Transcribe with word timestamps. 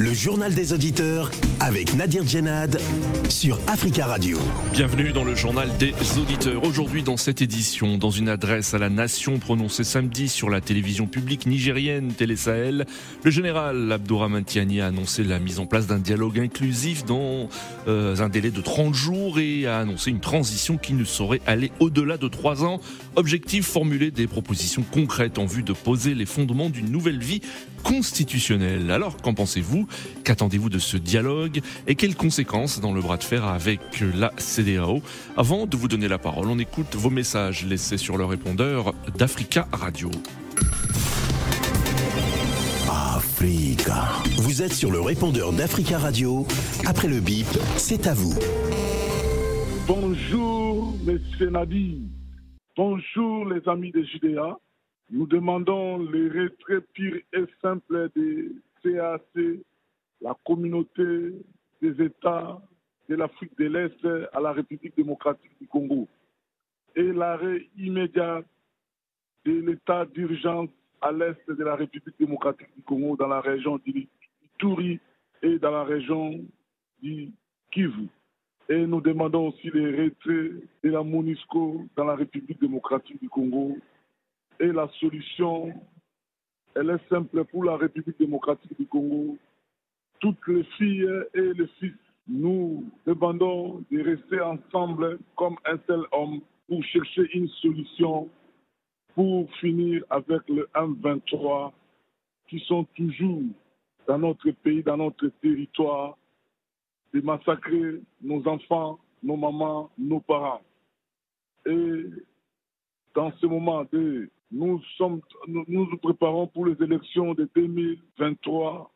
Le 0.00 0.14
journal 0.14 0.54
des 0.54 0.72
auditeurs 0.72 1.30
avec 1.60 1.94
Nadir 1.94 2.26
Djenad 2.26 2.80
sur 3.28 3.58
Africa 3.66 4.06
Radio. 4.06 4.38
Bienvenue 4.72 5.12
dans 5.12 5.24
le 5.24 5.34
journal 5.34 5.68
des 5.76 5.92
auditeurs. 6.18 6.64
Aujourd'hui 6.64 7.02
dans 7.02 7.18
cette 7.18 7.42
édition, 7.42 7.98
dans 7.98 8.08
une 8.08 8.30
adresse 8.30 8.72
à 8.72 8.78
la 8.78 8.88
nation 8.88 9.38
prononcée 9.38 9.84
samedi 9.84 10.30
sur 10.30 10.48
la 10.48 10.62
télévision 10.62 11.06
publique 11.06 11.44
nigérienne 11.44 12.14
Télé 12.14 12.36
Sahel, 12.36 12.86
le 13.22 13.30
général 13.30 13.92
Abdourahmane 13.92 14.44
Tiani 14.44 14.80
a 14.80 14.86
annoncé 14.86 15.22
la 15.22 15.38
mise 15.38 15.58
en 15.58 15.66
place 15.66 15.86
d'un 15.86 15.98
dialogue 15.98 16.38
inclusif 16.38 17.04
dans 17.04 17.50
euh, 17.86 18.16
un 18.16 18.30
délai 18.30 18.50
de 18.50 18.62
30 18.62 18.94
jours 18.94 19.38
et 19.38 19.66
a 19.66 19.80
annoncé 19.80 20.10
une 20.10 20.20
transition 20.20 20.78
qui 20.78 20.94
ne 20.94 21.04
saurait 21.04 21.42
aller 21.46 21.72
au-delà 21.78 22.16
de 22.16 22.26
3 22.26 22.64
ans. 22.64 22.80
Objectif 23.16 23.66
formuler 23.66 24.10
des 24.10 24.26
propositions 24.26 24.84
concrètes 24.90 25.38
en 25.38 25.44
vue 25.44 25.62
de 25.62 25.74
poser 25.74 26.14
les 26.14 26.26
fondements 26.26 26.70
d'une 26.70 26.90
nouvelle 26.90 27.18
vie 27.18 27.42
constitutionnelle. 27.82 28.90
Alors 28.90 29.16
qu'en 29.18 29.34
pensez-vous 29.34 29.86
Qu'attendez-vous 30.24 30.68
de 30.68 30.78
ce 30.78 30.96
dialogue 30.96 31.60
Et 31.86 31.94
quelles 31.94 32.16
conséquences 32.16 32.80
dans 32.80 32.92
le 32.92 33.00
bras 33.00 33.16
de 33.16 33.24
fer 33.24 33.44
avec 33.44 33.80
la 34.14 34.32
CDAO 34.36 35.02
Avant 35.36 35.66
de 35.66 35.76
vous 35.76 35.88
donner 35.88 36.08
la 36.08 36.18
parole, 36.18 36.48
on 36.48 36.58
écoute 36.58 36.94
vos 36.94 37.10
messages 37.10 37.64
laissés 37.64 37.98
sur 37.98 38.16
le 38.16 38.24
répondeur 38.24 38.94
d'Africa 39.16 39.68
Radio. 39.72 40.10
Africa. 42.90 44.04
Vous 44.36 44.62
êtes 44.62 44.72
sur 44.72 44.90
le 44.90 45.00
répondeur 45.00 45.52
d'Africa 45.52 45.98
Radio. 45.98 46.46
Après 46.86 47.08
le 47.08 47.20
bip, 47.20 47.46
c'est 47.76 48.06
à 48.06 48.14
vous. 48.14 48.34
Bonjour, 49.86 50.94
Monsieur 51.04 51.50
Nadi. 51.50 52.02
Bonjour, 52.76 53.46
les 53.46 53.66
amis 53.68 53.92
de 53.92 54.02
Judéa. 54.02 54.58
Nous 55.10 55.26
demandons 55.26 55.98
les 55.98 56.28
retraits 56.28 56.84
purs 56.94 57.20
et 57.32 57.44
simples 57.60 58.10
des 58.14 58.48
CAC, 58.82 59.22
la 60.20 60.36
communauté 60.44 61.32
des 61.80 62.04
États 62.04 62.60
de 63.08 63.14
l'Afrique 63.16 63.56
de 63.58 63.66
l'Est 63.66 64.28
à 64.32 64.40
la 64.40 64.52
République 64.52 64.96
démocratique 64.96 65.52
du 65.60 65.66
Congo 65.66 66.08
et 66.96 67.12
l'arrêt 67.12 67.66
immédiat 67.78 68.42
de 69.44 69.52
l'état 69.52 70.04
d'urgence 70.06 70.70
à 71.00 71.12
l'est 71.12 71.48
de 71.48 71.64
la 71.64 71.76
République 71.76 72.18
démocratique 72.18 72.68
du 72.76 72.82
Congo 72.82 73.16
dans 73.16 73.28
la 73.28 73.40
région 73.40 73.78
du 73.78 74.08
Touri 74.58 75.00
et 75.42 75.58
dans 75.58 75.70
la 75.70 75.84
région 75.84 76.40
du 77.02 77.32
Kivu. 77.70 78.08
Et 78.68 78.86
nous 78.86 79.00
demandons 79.00 79.48
aussi 79.48 79.70
les 79.70 80.04
retraits 80.04 80.62
de 80.84 80.90
la 80.90 81.02
MONUSCO 81.02 81.86
dans 81.96 82.04
la 82.04 82.14
République 82.14 82.60
démocratique 82.60 83.20
du 83.20 83.28
Congo. 83.28 83.76
Et 84.60 84.68
la 84.68 84.88
solution, 85.00 85.72
elle 86.76 86.90
est 86.90 87.08
simple 87.08 87.44
pour 87.46 87.64
la 87.64 87.76
République 87.76 88.18
démocratique 88.18 88.78
du 88.78 88.86
Congo. 88.86 89.38
Toutes 90.20 90.46
les 90.48 90.64
filles 90.76 91.08
et 91.34 91.52
les 91.54 91.66
fils, 91.78 91.94
nous 92.28 92.84
demandons 93.06 93.82
de 93.90 94.02
rester 94.02 94.40
ensemble 94.40 95.18
comme 95.36 95.56
un 95.64 95.78
seul 95.86 96.04
homme 96.12 96.40
pour 96.68 96.84
chercher 96.84 97.28
une 97.34 97.48
solution 97.48 98.28
pour 99.14 99.50
finir 99.56 100.04
avec 100.10 100.42
le 100.48 100.68
M23 100.74 101.72
qui 102.48 102.60
sont 102.60 102.84
toujours 102.96 103.42
dans 104.06 104.18
notre 104.18 104.50
pays, 104.50 104.82
dans 104.82 104.96
notre 104.96 105.28
territoire, 105.40 106.16
de 107.12 107.20
massacrer 107.20 108.00
nos 108.22 108.46
enfants, 108.46 108.98
nos 109.22 109.36
mamans, 109.36 109.90
nos 109.98 110.20
parents. 110.20 110.62
Et 111.66 112.04
dans 113.14 113.32
ce 113.40 113.46
moment, 113.46 113.84
de, 113.92 114.30
nous, 114.50 114.80
sommes, 114.96 115.20
nous 115.48 115.64
nous 115.68 115.98
préparons 115.98 116.46
pour 116.46 116.66
les 116.66 116.82
élections 116.82 117.34
de 117.34 117.48
2023 117.54 118.90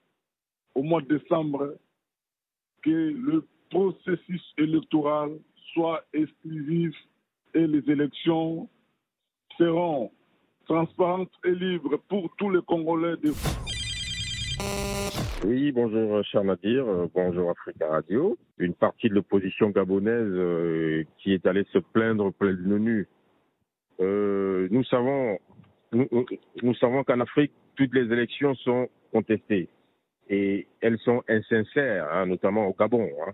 au 0.74 0.82
mois 0.82 1.00
de 1.02 1.18
décembre, 1.18 1.76
que 2.82 2.90
le 2.90 3.46
processus 3.70 4.42
électoral 4.58 5.38
soit 5.72 6.04
exclusif 6.12 6.94
et 7.54 7.66
les 7.66 7.90
élections 7.90 8.68
seront 9.58 10.10
transparentes 10.66 11.32
et 11.44 11.54
libres 11.54 11.98
pour 12.08 12.34
tous 12.36 12.50
les 12.50 12.62
Congolais 12.62 13.16
oui, 15.44 15.72
bonjour 15.72 16.24
cher 16.24 16.42
Nadir, 16.42 16.86
euh, 16.86 17.06
bonjour 17.12 17.50
Africa 17.50 17.86
Radio. 17.88 18.38
Une 18.56 18.72
partie 18.72 19.10
de 19.10 19.14
l'opposition 19.14 19.68
gabonaise 19.68 20.30
euh, 20.30 21.04
qui 21.18 21.34
est 21.34 21.44
allée 21.44 21.66
se 21.70 21.78
plaindre 21.78 22.32
de 22.40 22.46
l'ONU. 22.46 23.06
Euh, 24.00 24.68
nous 24.70 24.84
savons, 24.84 25.38
nous 25.92 26.74
savons 26.76 27.04
qu'en 27.04 27.20
Afrique, 27.20 27.52
toutes 27.76 27.92
les 27.94 28.10
élections 28.10 28.54
sont 28.54 28.88
contestées 29.12 29.68
et 30.28 30.66
elles 30.80 30.98
sont 30.98 31.22
insincères, 31.28 32.08
hein, 32.12 32.26
notamment 32.26 32.66
au 32.66 32.74
Gabon. 32.74 33.08
Hein. 33.26 33.32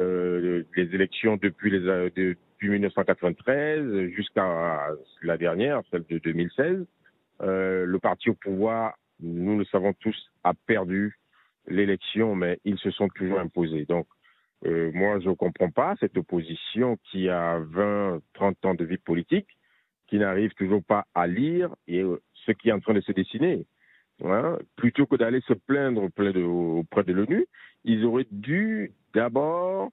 Euh, 0.00 0.64
les 0.76 0.94
élections 0.94 1.36
depuis, 1.36 1.70
les, 1.70 1.86
euh, 1.86 2.10
depuis 2.14 2.68
1993 2.68 4.08
jusqu'à 4.10 4.88
la 5.22 5.36
dernière, 5.36 5.82
celle 5.90 6.04
de 6.08 6.18
2016, 6.18 6.84
euh, 7.42 7.84
le 7.84 7.98
parti 7.98 8.30
au 8.30 8.34
pouvoir, 8.34 8.94
nous 9.20 9.58
le 9.58 9.64
savons 9.66 9.92
tous, 9.94 10.16
a 10.42 10.54
perdu 10.66 11.18
l'élection, 11.68 12.34
mais 12.34 12.58
ils 12.64 12.78
se 12.78 12.90
sont 12.90 13.08
toujours 13.08 13.40
imposés. 13.40 13.84
Donc, 13.86 14.06
euh, 14.66 14.90
moi, 14.94 15.20
je 15.20 15.28
ne 15.28 15.34
comprends 15.34 15.70
pas 15.70 15.94
cette 16.00 16.16
opposition 16.16 16.98
qui 17.10 17.28
a 17.28 17.58
20, 17.58 18.20
30 18.34 18.64
ans 18.64 18.74
de 18.74 18.84
vie 18.84 18.98
politique, 18.98 19.48
qui 20.06 20.18
n'arrive 20.18 20.52
toujours 20.54 20.82
pas 20.82 21.06
à 21.14 21.26
lire 21.26 21.74
euh, 21.90 22.18
ce 22.46 22.52
qui 22.52 22.68
est 22.68 22.72
en 22.72 22.80
train 22.80 22.94
de 22.94 23.00
se 23.00 23.12
dessiner. 23.12 23.66
Plutôt 24.76 25.06
que 25.06 25.16
d'aller 25.16 25.40
se 25.42 25.54
plaindre 25.54 26.04
auprès 26.04 26.32
de, 26.32 26.42
auprès 26.42 27.04
de 27.04 27.12
l'ONU, 27.12 27.46
ils 27.84 28.04
auraient 28.04 28.26
dû 28.30 28.92
d'abord 29.12 29.90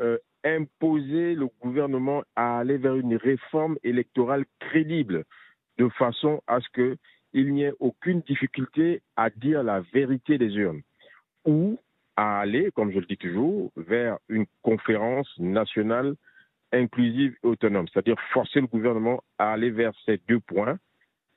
euh, 0.00 0.18
imposer 0.44 1.34
le 1.34 1.48
gouvernement 1.62 2.22
à 2.36 2.58
aller 2.58 2.78
vers 2.78 2.96
une 2.96 3.16
réforme 3.16 3.76
électorale 3.84 4.44
crédible, 4.58 5.24
de 5.78 5.88
façon 5.90 6.42
à 6.46 6.60
ce 6.60 6.68
qu'il 7.32 7.52
n'y 7.52 7.62
ait 7.62 7.74
aucune 7.78 8.20
difficulté 8.22 9.02
à 9.16 9.30
dire 9.30 9.62
la 9.62 9.80
vérité 9.92 10.36
des 10.36 10.54
urnes, 10.56 10.82
ou 11.44 11.78
à 12.16 12.40
aller, 12.40 12.70
comme 12.74 12.92
je 12.92 12.98
le 12.98 13.06
dis 13.06 13.16
toujours, 13.16 13.70
vers 13.76 14.18
une 14.28 14.46
conférence 14.62 15.32
nationale 15.38 16.14
inclusive 16.72 17.34
et 17.42 17.46
autonome, 17.46 17.86
c'est-à-dire 17.88 18.20
forcer 18.32 18.60
le 18.60 18.66
gouvernement 18.66 19.22
à 19.38 19.52
aller 19.52 19.70
vers 19.70 19.92
ces 20.06 20.20
deux 20.28 20.40
points 20.40 20.78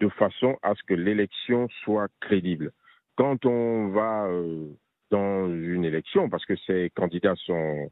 de 0.03 0.09
façon 0.09 0.57
à 0.63 0.75
ce 0.75 0.83
que 0.83 0.93
l'élection 0.93 1.69
soit 1.83 2.09
crédible. 2.19 2.71
Quand 3.15 3.45
on 3.45 3.87
va 3.89 4.25
euh, 4.27 4.67
dans 5.11 5.47
une 5.47 5.85
élection, 5.85 6.29
parce 6.29 6.45
que 6.45 6.55
ces 6.67 6.91
candidats 6.93 7.35
sont, 7.45 7.89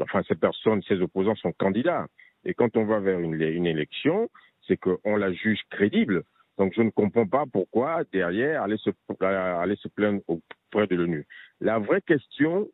enfin 0.00 0.22
ces 0.28 0.36
personnes, 0.36 0.80
ces 0.86 1.00
opposants 1.00 1.34
sont 1.36 1.52
candidats, 1.52 2.06
et 2.44 2.54
quand 2.54 2.76
on 2.76 2.84
va 2.84 3.00
vers 3.00 3.18
une, 3.18 3.66
élection, 3.66 4.28
c'est 4.66 4.76
qu'on 4.76 5.16
la 5.16 5.32
juge 5.32 5.60
crédible. 5.70 6.22
Donc 6.56 6.72
je 6.76 6.82
ne 6.82 6.90
comprends 6.90 7.26
pas 7.26 7.44
pourquoi 7.52 8.04
derrière 8.12 8.62
aller 8.62 8.76
se 8.78 9.88
plaindre 9.88 10.20
auprès 10.28 10.86
de 10.86 10.94
l'ONU. 10.94 11.26
La 11.60 11.80
vraie 11.80 12.02
question, 12.02 12.68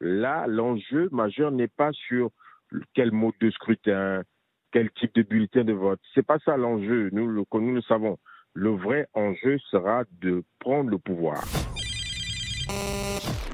là, 0.00 0.46
l'enjeu 0.46 1.08
majeur 1.10 1.50
n'est 1.50 1.74
pas 1.82 1.90
sur 1.92 2.30
quel 2.94 3.10
mode 3.10 3.34
de 3.40 3.50
scrutin, 3.50 4.22
quel 4.72 4.90
type 4.92 5.14
de 5.14 5.22
bulletin 5.22 5.64
de 5.64 5.72
vote. 5.72 6.00
C'est 6.14 6.26
pas 6.26 6.38
ça 6.44 6.56
l'enjeu. 6.56 7.10
Nous 7.12 7.26
le, 7.26 7.44
nous 7.52 7.74
le 7.74 7.82
savons. 7.82 8.18
Le 8.54 8.70
vrai 8.70 9.08
enjeu 9.14 9.58
sera 9.70 10.04
de 10.20 10.42
prendre 10.58 10.90
le 10.90 10.98
pouvoir. 10.98 11.44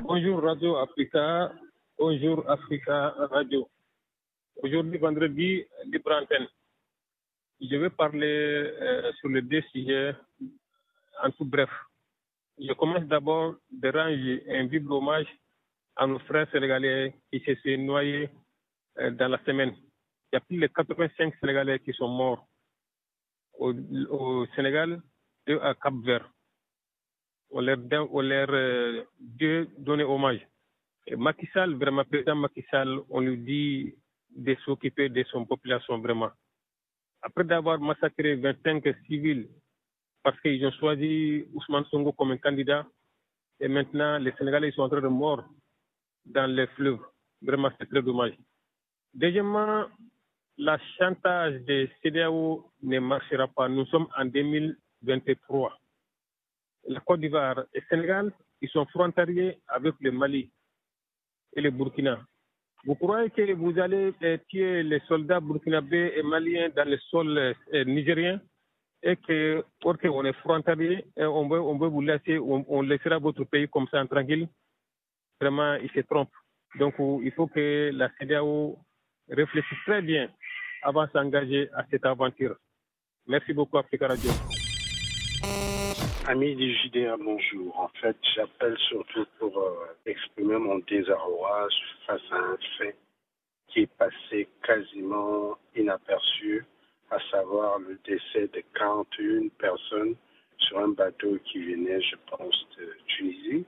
Bonjour 0.03 0.43
Radio 0.43 0.77
Africa. 0.77 1.53
Bonjour 1.99 2.49
Africa 2.51 3.15
Radio. 3.31 3.69
Aujourd'hui, 4.63 4.99
vendredi, 4.99 5.65
libre 5.87 6.13
antenne. 6.13 6.47
Je 7.61 7.77
vais 7.77 7.91
parler 7.91 8.27
euh, 8.81 9.13
sur 9.21 9.29
les 9.29 9.43
deux 9.43 9.63
sujets 9.73 10.15
en 11.23 11.31
tout 11.31 11.45
bref. 11.45 11.71
Je 12.59 12.73
commence 12.73 13.05
d'abord 13.05 13.55
de 13.71 13.89
rendre 13.89 14.41
un 14.49 14.67
vibrant 14.67 14.99
hommage 14.99 15.27
à 15.97 16.07
nos 16.07 16.19
frères 16.21 16.51
sénégalais 16.51 17.15
qui 17.33 17.41
se 17.41 17.55
sont 17.55 17.83
noyés 17.83 18.29
euh, 18.99 19.11
dans 19.11 19.29
la 19.29 19.39
semaine. 19.45 19.75
Il 20.35 20.39
y 20.39 20.39
a 20.39 20.41
plus 20.41 20.57
de 20.59 20.67
85 20.67 21.33
Sénégalais 21.41 21.79
qui 21.79 21.93
sont 21.93 22.09
morts 22.09 22.45
au, 23.57 23.73
Sénégal 24.57 25.01
et 25.47 25.53
à 25.53 25.77
Cap 25.77 25.95
Vert. 26.03 26.29
On 27.51 27.61
leur, 27.61 27.79
on 28.11 28.21
leur 28.21 28.49
euh, 28.51 29.05
Dieu 29.21 29.71
hommage. 29.87 30.45
Et 31.07 31.15
Macky 31.15 31.47
Sall, 31.53 31.75
vraiment, 31.77 32.03
président 32.05 32.35
Macky 32.35 32.65
Sall, 32.69 32.99
on 33.11 33.21
lui 33.21 33.39
dit 33.39 33.95
de 34.35 34.57
s'occuper 34.65 35.09
de 35.09 35.23
son 35.31 35.45
population, 35.45 36.01
vraiment. 36.01 36.31
Après 37.23 37.45
d'avoir 37.45 37.79
massacré 37.79 38.35
25 38.35 38.83
civils 39.07 39.49
parce 40.25 40.41
qu'ils 40.41 40.67
ont 40.67 40.73
choisi 40.73 41.45
Ousmane 41.55 41.85
Sonko 41.93 42.11
comme 42.11 42.33
un 42.33 42.39
candidat, 42.39 42.85
et 43.61 43.69
maintenant 43.69 44.19
les 44.19 44.33
Sénégalais 44.33 44.73
sont 44.73 44.83
en 44.83 44.89
train 44.89 45.01
de 45.01 45.07
mourir 45.07 45.47
dans 46.27 46.51
les 46.51 46.67
fleuves. 46.75 46.99
Vraiment, 47.41 47.71
c'est 47.79 47.87
très 47.89 48.03
dommage. 48.03 48.35
Deuxièmement, 49.15 49.87
la 50.59 50.79
chantage 50.99 51.55
des 51.63 51.91
CDAO 52.03 52.71
ne 52.83 52.99
marchera 53.01 53.49
pas. 53.49 53.69
Nous 53.69 53.87
sommes 53.87 54.07
en 54.17 54.25
2023. 54.25 55.79
La 56.89 57.01
Côte 57.01 57.21
d'Ivoire 57.21 57.65
et 57.73 57.81
le 57.81 57.87
Sénégal, 57.89 58.33
ils 58.61 58.69
sont 58.69 58.87
frontaliers 58.87 59.59
avec 59.69 59.95
le 60.01 60.13
Mali 60.13 60.51
et 61.57 61.61
le 61.61 61.71
Burkina. 61.71 62.21
Vous 62.85 62.95
croyez 62.95 63.31
que 63.31 63.53
vous 63.53 63.79
allez 63.79 64.13
euh, 64.23 64.37
tuer 64.49 64.83
les 64.83 65.01
soldats 65.09 65.41
burkinabés 65.41 66.13
et 66.17 66.23
maliens 66.23 66.69
dans 66.69 66.87
le 66.87 66.99
sol 67.11 67.39
euh, 67.39 67.85
nigérien 67.85 68.41
et 69.03 69.17
que, 69.17 69.65
parce 69.81 69.99
qu'on 69.99 70.25
est 70.25 70.35
frontalier, 70.35 71.05
on 71.17 71.49
veut, 71.49 71.61
on 71.61 71.77
vous 71.77 72.01
laisser, 72.03 72.39
on, 72.39 72.83
laissera 72.83 73.19
votre 73.19 73.45
pays 73.45 73.69
comme 73.69 73.87
ça 73.91 74.05
tranquille? 74.07 74.49
Vraiment, 75.41 75.75
il 75.75 75.91
se 75.91 76.01
trompe. 76.01 76.31
Donc, 76.79 76.95
il 76.99 77.33
faut 77.33 77.47
que 77.47 77.91
la 77.93 78.11
CDAO 78.19 78.79
réfléchisse 79.31 79.79
très 79.87 80.03
bien 80.03 80.31
avant 80.85 81.07
de 81.07 81.11
s'engager 81.11 81.69
à 81.75 81.85
cette 81.91 82.05
aventure. 82.05 82.57
Merci 83.27 83.53
beaucoup, 83.53 83.79
Africa 83.79 84.09
Radio. 84.09 84.31
Amis 86.27 86.55
du 86.57 86.75
JDA, 86.75 87.17
bonjour. 87.17 87.79
En 87.79 87.89
fait, 88.01 88.17
j'appelle 88.35 88.77
surtout 88.89 89.27
pour 89.39 89.59
euh, 89.59 89.97
exprimer 90.07 90.57
mon 90.57 90.79
désarroi 90.79 91.69
face 92.07 92.23
à 92.31 92.37
un 92.37 92.59
fait 92.79 92.97
qui 93.69 93.81
est 93.81 93.95
passé 93.99 94.49
quasiment 94.63 95.59
inaperçu, 95.75 96.65
à 97.11 97.19
savoir 97.31 97.79
le 97.79 97.99
décès 98.07 98.49
de 98.49 98.63
41 98.75 99.49
personnes 99.59 100.15
sur 100.59 100.79
un 100.79 100.89
bateau 100.89 101.39
qui 101.45 101.59
venait, 101.59 102.01
je 102.01 102.17
pense, 102.31 102.67
de 102.79 102.97
Tunisie, 103.07 103.67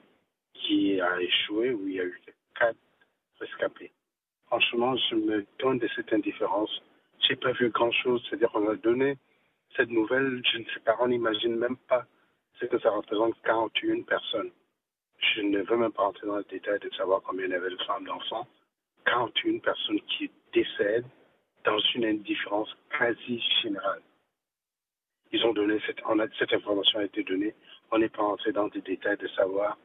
qui 0.55 1.01
a 1.01 1.21
échoué, 1.21 1.73
où 1.73 1.89
il 1.89 1.95
y 1.95 2.01
a 2.01 2.05
eu 2.05 2.21
quatre 2.59 2.79
rescapés. 3.41 3.93
Franchement, 4.47 4.97
je 5.11 5.17
me 5.17 5.47
donne 5.59 5.79
de 5.79 5.89
cette 5.95 6.13
indifférence. 6.13 6.83
J'ai 7.21 7.37
pas 7.37 7.53
vu 7.53 7.71
grand-chose, 7.71 8.25
c'est-à-dire 8.29 8.51
qu'on 8.51 8.69
a 8.69 8.77
donné 8.77 9.19
cette 9.77 9.91
nouvelle, 9.91 10.43
je 10.53 10.59
ne 10.59 10.65
sais 10.65 10.81
pas, 10.85 10.97
on 11.01 11.09
n'imagine 11.09 11.57
même 11.57 11.77
pas 11.89 12.07
c'est 12.59 12.69
que 12.69 12.79
ça 12.79 12.91
représente 12.91 13.35
41 13.43 14.03
personnes. 14.03 14.51
Je 15.19 15.43
ne 15.43 15.63
veux 15.63 15.77
même 15.77 15.93
pas 15.93 16.05
entrer 16.05 16.27
dans 16.27 16.37
le 16.37 16.45
détail 16.45 16.79
de 16.81 16.91
savoir 16.91 17.23
combien 17.23 17.47
il 17.47 17.51
y 17.51 17.55
avait 17.55 17.71
de 17.71 17.83
femmes, 17.87 18.05
d'enfants. 18.05 18.47
41 19.07 19.59
personnes 19.59 20.01
qui 20.01 20.31
décèdent 20.53 21.07
dans 21.65 21.79
une 21.95 22.05
indifférence 22.05 22.75
quasi 22.97 23.43
générale. 23.63 24.03
Ils 25.33 25.45
ont 25.45 25.53
donné 25.53 25.81
cette, 25.87 26.53
information 26.53 27.01
a 27.01 27.05
été 27.05 27.23
donnée. 27.25 27.55
On 27.91 27.99
n'est 27.99 28.09
pas 28.09 28.23
entré 28.23 28.53
dans 28.53 28.69
des 28.69 28.81
détails 28.81 29.17
de 29.19 29.29
savoir 29.29 29.77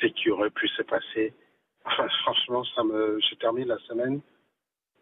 ce 0.00 0.06
qui 0.06 0.30
aurait 0.30 0.50
pu 0.50 0.68
se 0.68 0.82
passer. 0.82 1.32
Franchement, 1.84 2.64
ça 2.64 2.84
me, 2.84 3.18
je 3.20 3.34
termine 3.36 3.68
la 3.68 3.78
semaine. 3.78 4.20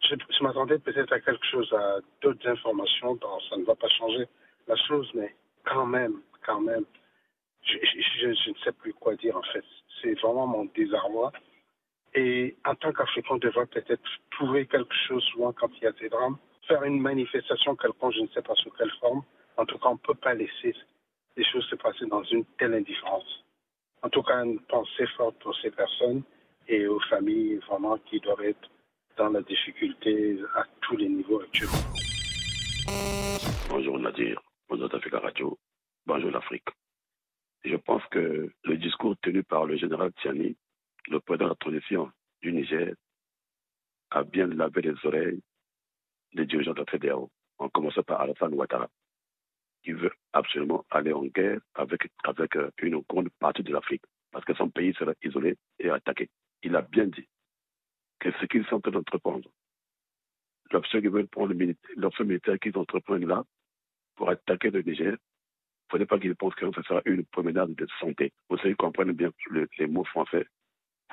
Je, 0.02 0.14
je 0.14 0.42
m'attendais 0.42 0.78
peut-être 0.78 1.12
à 1.12 1.20
quelque 1.20 1.44
chose, 1.46 1.72
à 1.72 1.98
d'autres 2.22 2.46
informations. 2.48 3.18
ça 3.50 3.56
ne 3.56 3.64
va 3.64 3.74
pas 3.74 3.88
changer 3.88 4.26
la 4.66 4.76
chose, 4.76 5.10
mais 5.14 5.34
quand 5.64 5.86
même, 5.86 6.20
quand 6.44 6.60
même, 6.60 6.84
je, 7.62 8.26
ne 8.28 8.54
sais 8.64 8.72
plus 8.72 8.94
quoi 8.94 9.14
dire 9.16 9.36
en 9.36 9.42
fait. 9.42 9.64
C'est 10.00 10.14
vraiment 10.20 10.46
mon 10.46 10.64
désarroi. 10.66 11.32
Et 12.14 12.56
en 12.64 12.74
tant 12.74 12.92
qu'Africain, 12.92 13.34
on 13.34 13.38
devrait 13.38 13.66
peut-être 13.66 14.02
trouver 14.30 14.66
quelque 14.66 14.94
chose 15.06 15.22
souvent 15.24 15.52
quand 15.52 15.70
il 15.76 15.84
y 15.84 15.86
a 15.86 15.92
des 15.92 16.08
drames, 16.08 16.38
faire 16.66 16.82
une 16.84 17.00
manifestation 17.00 17.76
quelconque, 17.76 18.14
je 18.14 18.20
ne 18.22 18.28
sais 18.28 18.42
pas 18.42 18.54
sous 18.54 18.70
quelle 18.70 18.90
forme. 19.00 19.22
En 19.56 19.66
tout 19.66 19.78
cas, 19.78 19.88
on 19.88 19.94
ne 19.94 19.98
peut 19.98 20.14
pas 20.14 20.34
laisser 20.34 20.74
les 21.36 21.44
choses 21.44 21.64
se 21.66 21.76
passer 21.76 22.06
dans 22.06 22.22
une 22.24 22.44
telle 22.58 22.74
indifférence. 22.74 23.44
En 24.02 24.08
tout 24.08 24.22
cas, 24.22 24.44
une 24.44 24.60
pensée 24.60 25.06
forte 25.16 25.38
pour 25.40 25.56
ces 25.56 25.70
personnes 25.70 26.22
et 26.66 26.86
aux 26.86 27.00
familles 27.00 27.56
vraiment 27.68 27.98
qui 27.98 28.20
doivent 28.20 28.42
être 28.42 28.70
dans 29.18 29.30
la 29.30 29.42
difficulté 29.42 30.38
à 30.54 30.64
tous 30.80 30.96
les 30.96 31.08
niveaux 31.08 31.40
actuellement. 31.40 31.92
Bonjour 33.68 33.98
Nadir, 33.98 34.40
bonjour 34.68 34.94
Africa 34.94 35.18
Radio, 35.18 35.58
bonjour 36.06 36.30
l'Afrique. 36.30 36.68
Je 37.64 37.74
pense 37.76 38.02
que 38.12 38.48
le 38.62 38.76
discours 38.76 39.16
tenu 39.20 39.42
par 39.42 39.66
le 39.66 39.76
général 39.76 40.12
Tiani, 40.22 40.56
le 41.08 41.18
président 41.18 41.46
de 41.46 41.50
la 41.50 41.56
transition 41.56 42.12
du 42.42 42.52
Niger, 42.52 42.94
a 44.10 44.22
bien 44.22 44.46
lavé 44.46 44.82
les 44.82 44.94
oreilles 45.04 45.42
des 46.34 46.46
dirigeants 46.46 46.72
de 46.74 46.78
la 46.80 46.86
FEDEAO, 46.86 47.28
en 47.58 47.68
commençant 47.70 48.04
par 48.04 48.20
Alassane 48.20 48.54
Ouattara, 48.54 48.88
qui 49.82 49.92
veut 49.92 50.12
absolument 50.32 50.84
aller 50.90 51.12
en 51.12 51.24
guerre 51.24 51.58
avec, 51.74 52.08
avec 52.22 52.56
euh, 52.56 52.70
une 52.82 53.02
grande 53.08 53.30
partie 53.40 53.64
de 53.64 53.72
l'Afrique, 53.72 54.02
parce 54.30 54.44
que 54.44 54.54
son 54.54 54.70
pays 54.70 54.94
sera 54.94 55.12
isolé 55.24 55.56
et 55.80 55.90
attaqué. 55.90 56.28
Il 56.62 56.76
a 56.76 56.82
bien 56.82 57.06
dit 57.06 57.28
que 58.20 58.30
ce 58.32 58.46
qu'ils 58.46 58.64
sont 58.66 58.76
en 58.76 58.80
train 58.80 58.90
d'entreprendre, 58.90 59.48
l'option 60.72 61.00
qu'ils 61.00 61.10
veulent 61.10 61.28
prendre, 61.28 61.54
l'option 61.96 62.24
militaire 62.24 62.58
qu'ils 62.58 62.76
entreprennent 62.76 63.26
là, 63.26 63.44
pour 64.16 64.30
attaquer 64.30 64.70
le 64.70 64.82
Niger, 64.82 65.12
ne 65.12 65.16
faudrait 65.90 66.06
pas 66.06 66.18
qu'ils 66.18 66.36
pensent 66.36 66.54
que 66.54 66.70
ce 66.72 66.82
sera 66.82 67.00
une 67.06 67.24
promenade 67.26 67.74
de 67.74 67.86
santé. 68.00 68.32
Vous 68.48 68.58
savez, 68.58 68.74
comprennent 68.74 69.12
bien 69.12 69.30
les 69.78 69.86
mots 69.86 70.04
français. 70.04 70.46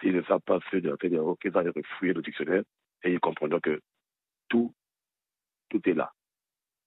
S'ils 0.02 0.14
ne 0.16 0.22
savent 0.24 0.42
pas 0.42 0.60
ceux 0.70 0.82
de 0.82 0.90
la 0.90 0.98
fédération, 0.98 1.36
qu'ils 1.38 1.56
aillent 1.58 1.72
fouiller 1.98 2.14
le 2.14 2.22
dictionnaire 2.22 2.64
et 3.04 3.14
ils 3.14 3.20
comprendront 3.20 3.60
que 3.62 3.80
tout, 4.50 4.74
tout 5.70 5.90
est 5.90 5.94
là. 5.94 6.12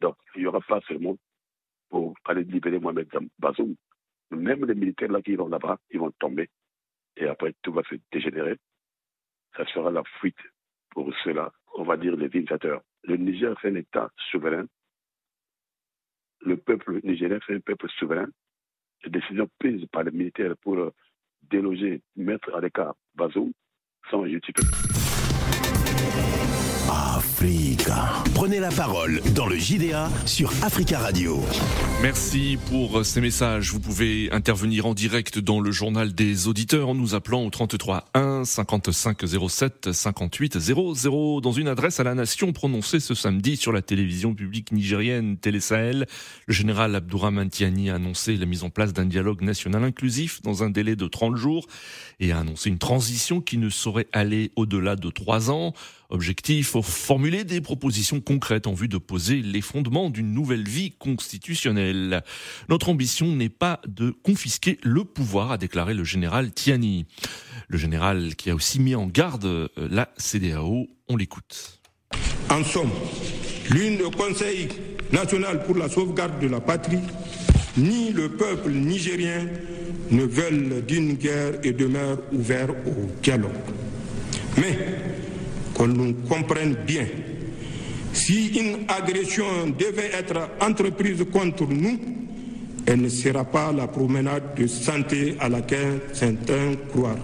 Donc, 0.00 0.17
il 0.35 0.43
n'y 0.43 0.47
aura 0.47 0.61
pas 0.61 0.81
seulement 0.82 1.17
pour 1.88 2.15
aller 2.25 2.44
libérer 2.44 2.79
Mohamed 2.79 3.09
Bazoum. 3.38 3.75
Même 4.31 4.65
les 4.67 4.75
militaires 4.75 5.11
là 5.11 5.23
qui 5.23 5.35
vont 5.37 5.49
là-bas, 5.49 5.79
ils 5.91 5.99
vont 5.99 6.11
tomber. 6.19 6.50
Et 7.17 7.26
après, 7.26 7.55
tout 7.62 7.73
va 7.73 7.82
se 7.85 7.94
dégénérer. 8.12 8.56
Ça 9.56 9.65
sera 9.67 9.91
la 9.91 10.03
fuite 10.21 10.39
pour 10.91 11.12
ceux-là, 11.25 11.53
on 11.75 11.85
va 11.85 11.97
dire 11.97 12.17
les 12.17 12.29
dictateurs. 12.29 12.83
Le 13.05 13.17
Niger, 13.17 13.56
c'est 13.61 13.69
un 13.69 13.75
État 13.75 14.11
souverain 14.31 14.67
le 16.41 16.56
peuple 16.56 17.00
nigérien, 17.05 17.39
c'est 17.47 17.55
un 17.55 17.61
peuple 17.61 17.89
souverain. 17.99 18.27
Les 19.05 19.11
décisions 19.11 19.49
prises 19.59 19.87
par 19.93 20.05
les 20.05 20.11
militaires 20.11 20.55
pour 20.62 20.91
déloger, 21.43 22.03
mettre 22.17 22.55
à 22.55 22.61
l'écart 22.61 22.95
Bazoum 23.15 23.53
sont 24.11 24.27
justifiées. 24.27 24.69
Africa. 26.88 28.23
Prenez 28.35 28.61
la 28.61 28.70
parole 28.70 29.20
dans 29.35 29.46
le 29.46 29.56
JDA 29.56 30.08
sur 30.25 30.50
Africa 30.62 30.99
Radio. 30.99 31.40
Merci 32.00 32.58
pour 32.70 33.05
ces 33.05 33.20
messages. 33.20 33.73
Vous 33.73 33.81
pouvez 33.81 34.31
intervenir 34.32 34.87
en 34.87 34.94
direct 34.94 35.38
dans 35.38 35.61
le 35.61 35.70
journal 35.70 36.14
des 36.14 36.49
auditeurs 36.49 36.88
en 36.88 36.94
nous 36.94 37.14
appelant 37.14 37.44
au 37.44 37.50
33 37.50 38.06
1 38.14 38.44
55 38.44 39.19
07 39.49 39.93
58 39.93 40.58
00 40.58 41.40
dans 41.40 41.52
une 41.52 41.69
adresse 41.69 42.00
à 42.00 42.05
la 42.05 42.14
nation 42.14 42.53
prononcée 42.53 43.01
ce 43.01 43.15
samedi 43.15 43.56
sur 43.56 43.72
la 43.72 43.82
télévision 43.82 44.34
publique 44.34 44.72
nigérienne 44.72 45.36
Télé 45.36 45.60
Sahel. 45.60 46.06
Le 46.46 46.55
général 46.55 46.94
Abdourahmane 46.94 47.51
Tiani 47.51 47.91
a 47.91 47.96
annoncé 47.96 48.36
la 48.36 48.46
mise 48.46 48.65
en 48.65 48.70
place 48.70 48.93
d'un 48.93 49.06
dialogue 49.06 49.43
national 49.43 49.84
inclusif 49.84 50.41
dans 50.43 50.63
un 50.63 50.70
délai 50.70 50.96
de 50.96 51.06
30 51.06 51.36
jours 51.36 51.67
et 52.20 52.32
a 52.32 52.39
annoncé 52.39 52.70
une 52.70 52.79
transition 52.79 53.41
qui 53.41 53.58
ne 53.58 53.69
saurait 53.69 54.08
aller 54.13 54.53
au-delà 54.56 54.96
de 54.96 55.10
3 55.10 55.51
ans. 55.51 55.74
Objectif, 56.10 56.81
formuler 56.81 57.44
des 57.44 57.60
propositions 57.60 58.22
concrètes 58.22 58.67
en 58.67 58.72
vue 58.72 58.88
de 58.88 58.96
poser 58.96 59.43
les 59.43 59.60
fondements 59.60 60.08
d'une 60.08 60.32
nouvelle 60.32 60.67
vie 60.67 60.93
constitutionnelle. 60.93 62.22
Notre 62.70 62.88
ambition 62.88 63.27
n'est 63.27 63.50
pas 63.50 63.82
de 63.86 64.10
confisquer 64.10 64.79
le 64.82 65.05
pouvoir, 65.05 65.53
a 65.53 65.58
déclaré 65.58 65.93
le 65.93 66.05
général 66.05 66.50
Tiani. 66.50 67.05
Le 67.69 67.77
général 67.77 68.36
qui 68.36 68.48
a 68.48 68.55
aussi 68.55 68.81
mis 68.81 68.94
en 68.94 69.06
garde 69.06 69.44
euh, 69.44 69.69
la 69.77 70.08
CDAO, 70.17 70.86
on 71.08 71.17
l'écoute. 71.17 71.79
En 72.48 72.65
somme, 72.65 72.91
l'une 73.69 73.98
le 73.98 74.08
Conseil 74.08 74.69
national 75.12 75.62
pour 75.65 75.77
la 75.77 75.91
sauvegarde 75.91 76.41
de 76.41 76.46
la 76.46 76.60
patrie, 76.60 77.03
ni 77.77 78.12
le 78.12 78.31
peuple 78.31 78.70
nigérien 78.70 79.46
ne 80.10 80.24
veulent 80.24 80.86
d'une 80.86 81.15
guerre 81.17 81.60
et 81.62 81.72
demeurent 81.72 82.22
ouverts 82.32 82.70
au 82.86 83.10
dialogue. 83.22 83.53
Mais 84.56 85.18
qu'on 85.79 85.87
nous 85.87 86.13
comprenne 86.29 86.75
bien. 86.87 87.06
Si 88.13 88.49
une 88.49 88.79
agression 88.89 89.69
devait 89.79 90.11
être 90.13 90.51
entreprise 90.61 91.25
contre 91.32 91.67
nous, 91.69 91.99
elle 92.85 93.01
ne 93.03 93.08
sera 93.08 93.44
pas 93.44 93.70
la 93.70 93.87
promenade 93.87 94.56
de 94.56 94.67
santé 94.67 95.37
à 95.39 95.49
laquelle 95.49 96.01
certains 96.13 96.75
croient. 96.91 97.19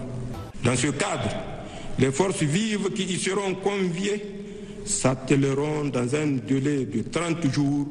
Dans 0.63 0.75
ce 0.75 0.87
cadre, 0.87 1.29
les 1.99 2.11
forces 2.11 2.43
vives 2.43 2.91
qui 2.93 3.03
y 3.03 3.19
seront 3.19 3.55
conviées 3.55 4.23
s'attelleront 4.85 5.85
dans 5.91 6.15
un 6.15 6.37
délai 6.47 6.85
de 6.85 7.01
30 7.01 7.51
jours 7.51 7.87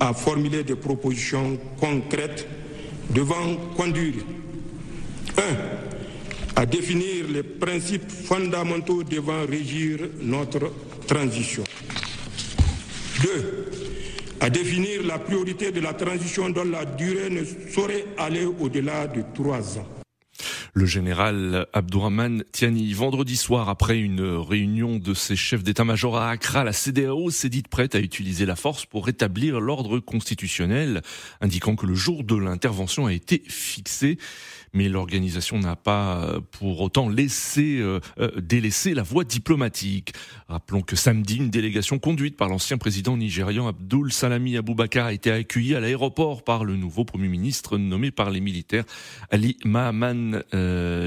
à 0.00 0.14
formuler 0.14 0.62
des 0.62 0.76
propositions 0.76 1.58
concrètes 1.80 2.46
devant 3.10 3.56
conduire 3.76 4.14
1 5.36 5.87
à 6.58 6.66
définir 6.66 7.28
les 7.32 7.44
principes 7.44 8.10
fondamentaux 8.10 9.04
devant 9.04 9.46
régir 9.46 10.00
notre 10.20 10.72
transition. 11.06 11.62
Deux, 13.22 13.70
à 14.40 14.50
définir 14.50 15.06
la 15.06 15.20
priorité 15.20 15.70
de 15.70 15.78
la 15.80 15.92
transition 15.92 16.50
dont 16.50 16.64
la 16.64 16.84
durée 16.84 17.30
ne 17.30 17.44
saurait 17.72 18.06
aller 18.18 18.44
au-delà 18.44 19.06
de 19.06 19.22
trois 19.36 19.78
ans. 19.78 19.97
Le 20.78 20.86
général 20.86 21.66
Abdourahman 21.72 22.44
Tiani, 22.52 22.92
vendredi 22.92 23.34
soir, 23.34 23.68
après 23.68 23.98
une 23.98 24.20
réunion 24.20 24.98
de 24.98 25.12
ses 25.12 25.34
chefs 25.34 25.64
d'état-major 25.64 26.16
à 26.16 26.30
Accra, 26.30 26.62
la 26.62 26.72
CDAO 26.72 27.30
s'est 27.30 27.48
dite 27.48 27.66
prête 27.66 27.96
à 27.96 27.98
utiliser 27.98 28.46
la 28.46 28.54
force 28.54 28.86
pour 28.86 29.06
rétablir 29.06 29.58
l'ordre 29.58 29.98
constitutionnel, 29.98 31.02
indiquant 31.40 31.74
que 31.74 31.84
le 31.84 31.94
jour 31.94 32.22
de 32.22 32.36
l'intervention 32.36 33.06
a 33.06 33.12
été 33.12 33.42
fixé 33.48 34.18
mais 34.72 34.88
l'organisation 34.88 35.58
n'a 35.58 35.76
pas 35.76 36.22
euh, 36.22 36.40
pour 36.50 36.80
autant 36.80 37.08
laissé 37.08 37.78
euh, 37.78 38.00
euh, 38.18 38.30
délaisser 38.40 38.94
la 38.94 39.02
voie 39.02 39.24
diplomatique. 39.24 40.12
Rappelons 40.48 40.82
que 40.82 40.96
samedi, 40.96 41.36
une 41.36 41.50
délégation 41.50 41.98
conduite 41.98 42.36
par 42.36 42.48
l'ancien 42.48 42.78
président 42.78 43.16
nigérian 43.16 43.68
Abdul 43.68 44.12
Salami 44.12 44.56
Aboubakar 44.56 45.06
a 45.06 45.12
été 45.12 45.30
accueillie 45.30 45.74
à 45.74 45.80
l'aéroport 45.80 46.42
par 46.42 46.64
le 46.64 46.76
nouveau 46.76 47.04
premier 47.04 47.28
ministre 47.28 47.78
nommé 47.78 48.10
par 48.10 48.30
les 48.30 48.40
militaires 48.40 48.84
Ali 49.30 49.56
Mahaman 49.64 50.42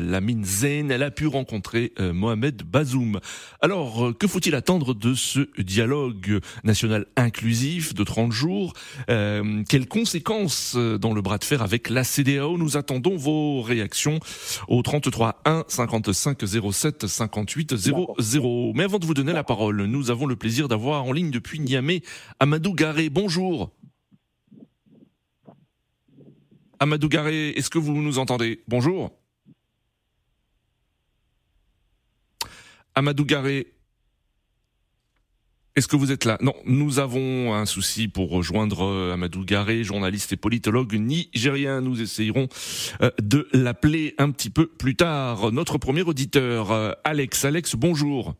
Lamine 0.01 0.43
Zain. 0.45 0.89
Elle 0.89 1.03
a 1.03 1.11
pu 1.11 1.27
rencontrer 1.27 1.93
Mohamed 1.99 2.63
Bazoum. 2.63 3.19
Alors, 3.61 4.11
que 4.17 4.27
faut-il 4.27 4.55
attendre 4.55 4.93
de 4.93 5.13
ce 5.13 5.47
dialogue 5.61 6.39
national 6.63 7.05
inclusif 7.15 7.93
de 7.93 8.03
30 8.03 8.31
jours? 8.31 8.73
Quelles 9.07 9.87
conséquences 9.87 10.75
dans 10.75 11.13
le 11.13 11.21
bras 11.21 11.37
de 11.37 11.43
fer 11.43 11.61
avec 11.61 11.89
la 11.89 12.03
CDAO 12.03 12.57
Nous 12.57 12.77
attendons 12.77 13.15
vos 13.15 13.61
réactions 13.61 14.19
au 14.67 14.81
33 14.81 15.41
1 15.45 15.65
55 15.67 16.43
07 16.71 17.07
58 17.07 17.75
00. 17.75 18.73
Mais 18.75 18.83
avant 18.83 18.99
de 18.99 19.05
vous 19.05 19.13
donner 19.13 19.33
la 19.33 19.43
parole, 19.43 19.85
nous 19.85 20.11
avons 20.11 20.25
le 20.25 20.35
plaisir 20.35 20.67
d'avoir 20.67 21.03
en 21.03 21.11
ligne 21.11 21.31
depuis 21.31 21.59
Niamey 21.59 22.01
Amadou 22.39 22.73
Garé. 22.73 23.09
Bonjour. 23.09 23.71
Amadou 26.79 27.09
Garé, 27.09 27.49
est-ce 27.49 27.69
que 27.69 27.77
vous 27.77 27.93
nous 27.93 28.17
entendez? 28.17 28.61
Bonjour. 28.67 29.11
Amadou 32.95 33.25
Garé, 33.25 33.73
est-ce 35.75 35.87
que 35.87 35.95
vous 35.95 36.11
êtes 36.11 36.25
là? 36.25 36.37
Non, 36.41 36.53
nous 36.65 36.99
avons 36.99 37.53
un 37.53 37.65
souci 37.65 38.09
pour 38.09 38.29
rejoindre 38.29 38.83
euh, 38.83 39.13
Amadou 39.13 39.45
Garé, 39.45 39.85
journaliste 39.85 40.33
et 40.33 40.37
politologue 40.37 40.93
nigérien. 40.95 41.79
Nous 41.79 42.01
essayerons 42.01 42.49
euh, 43.01 43.09
de 43.21 43.47
l'appeler 43.53 44.13
un 44.17 44.31
petit 44.31 44.49
peu 44.49 44.67
plus 44.67 44.97
tard. 44.97 45.53
Notre 45.53 45.77
premier 45.77 46.01
auditeur, 46.01 46.71
euh, 46.71 46.91
Alex. 47.05 47.45
Alex, 47.45 47.75
bonjour. 47.75 48.35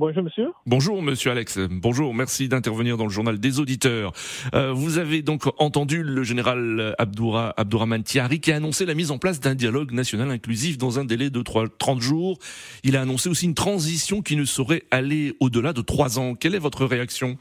Bonjour 0.00 0.22
monsieur. 0.22 0.50
Bonjour 0.64 1.02
monsieur 1.02 1.30
Alex. 1.30 1.58
Bonjour, 1.70 2.14
merci 2.14 2.48
d'intervenir 2.48 2.96
dans 2.96 3.04
le 3.04 3.10
journal 3.10 3.38
des 3.38 3.60
auditeurs. 3.60 4.12
Euh, 4.54 4.72
vous 4.72 4.96
avez 4.96 5.20
donc 5.20 5.42
entendu 5.58 6.02
le 6.02 6.22
général 6.22 6.94
Abdoura, 6.96 7.52
Abdourahman 7.58 8.02
Tiari 8.02 8.40
qui 8.40 8.50
a 8.50 8.56
annoncé 8.56 8.86
la 8.86 8.94
mise 8.94 9.10
en 9.10 9.18
place 9.18 9.40
d'un 9.40 9.54
dialogue 9.54 9.92
national 9.92 10.30
inclusif 10.30 10.78
dans 10.78 10.98
un 10.98 11.04
délai 11.04 11.28
de 11.28 11.42
3, 11.42 11.66
30 11.78 12.00
jours. 12.00 12.38
Il 12.82 12.96
a 12.96 13.02
annoncé 13.02 13.28
aussi 13.28 13.44
une 13.44 13.54
transition 13.54 14.22
qui 14.22 14.36
ne 14.36 14.46
saurait 14.46 14.84
aller 14.90 15.34
au-delà 15.38 15.74
de 15.74 15.82
3 15.82 16.18
ans. 16.18 16.34
Quelle 16.34 16.54
est 16.54 16.60
votre 16.60 16.86
réaction? 16.86 17.36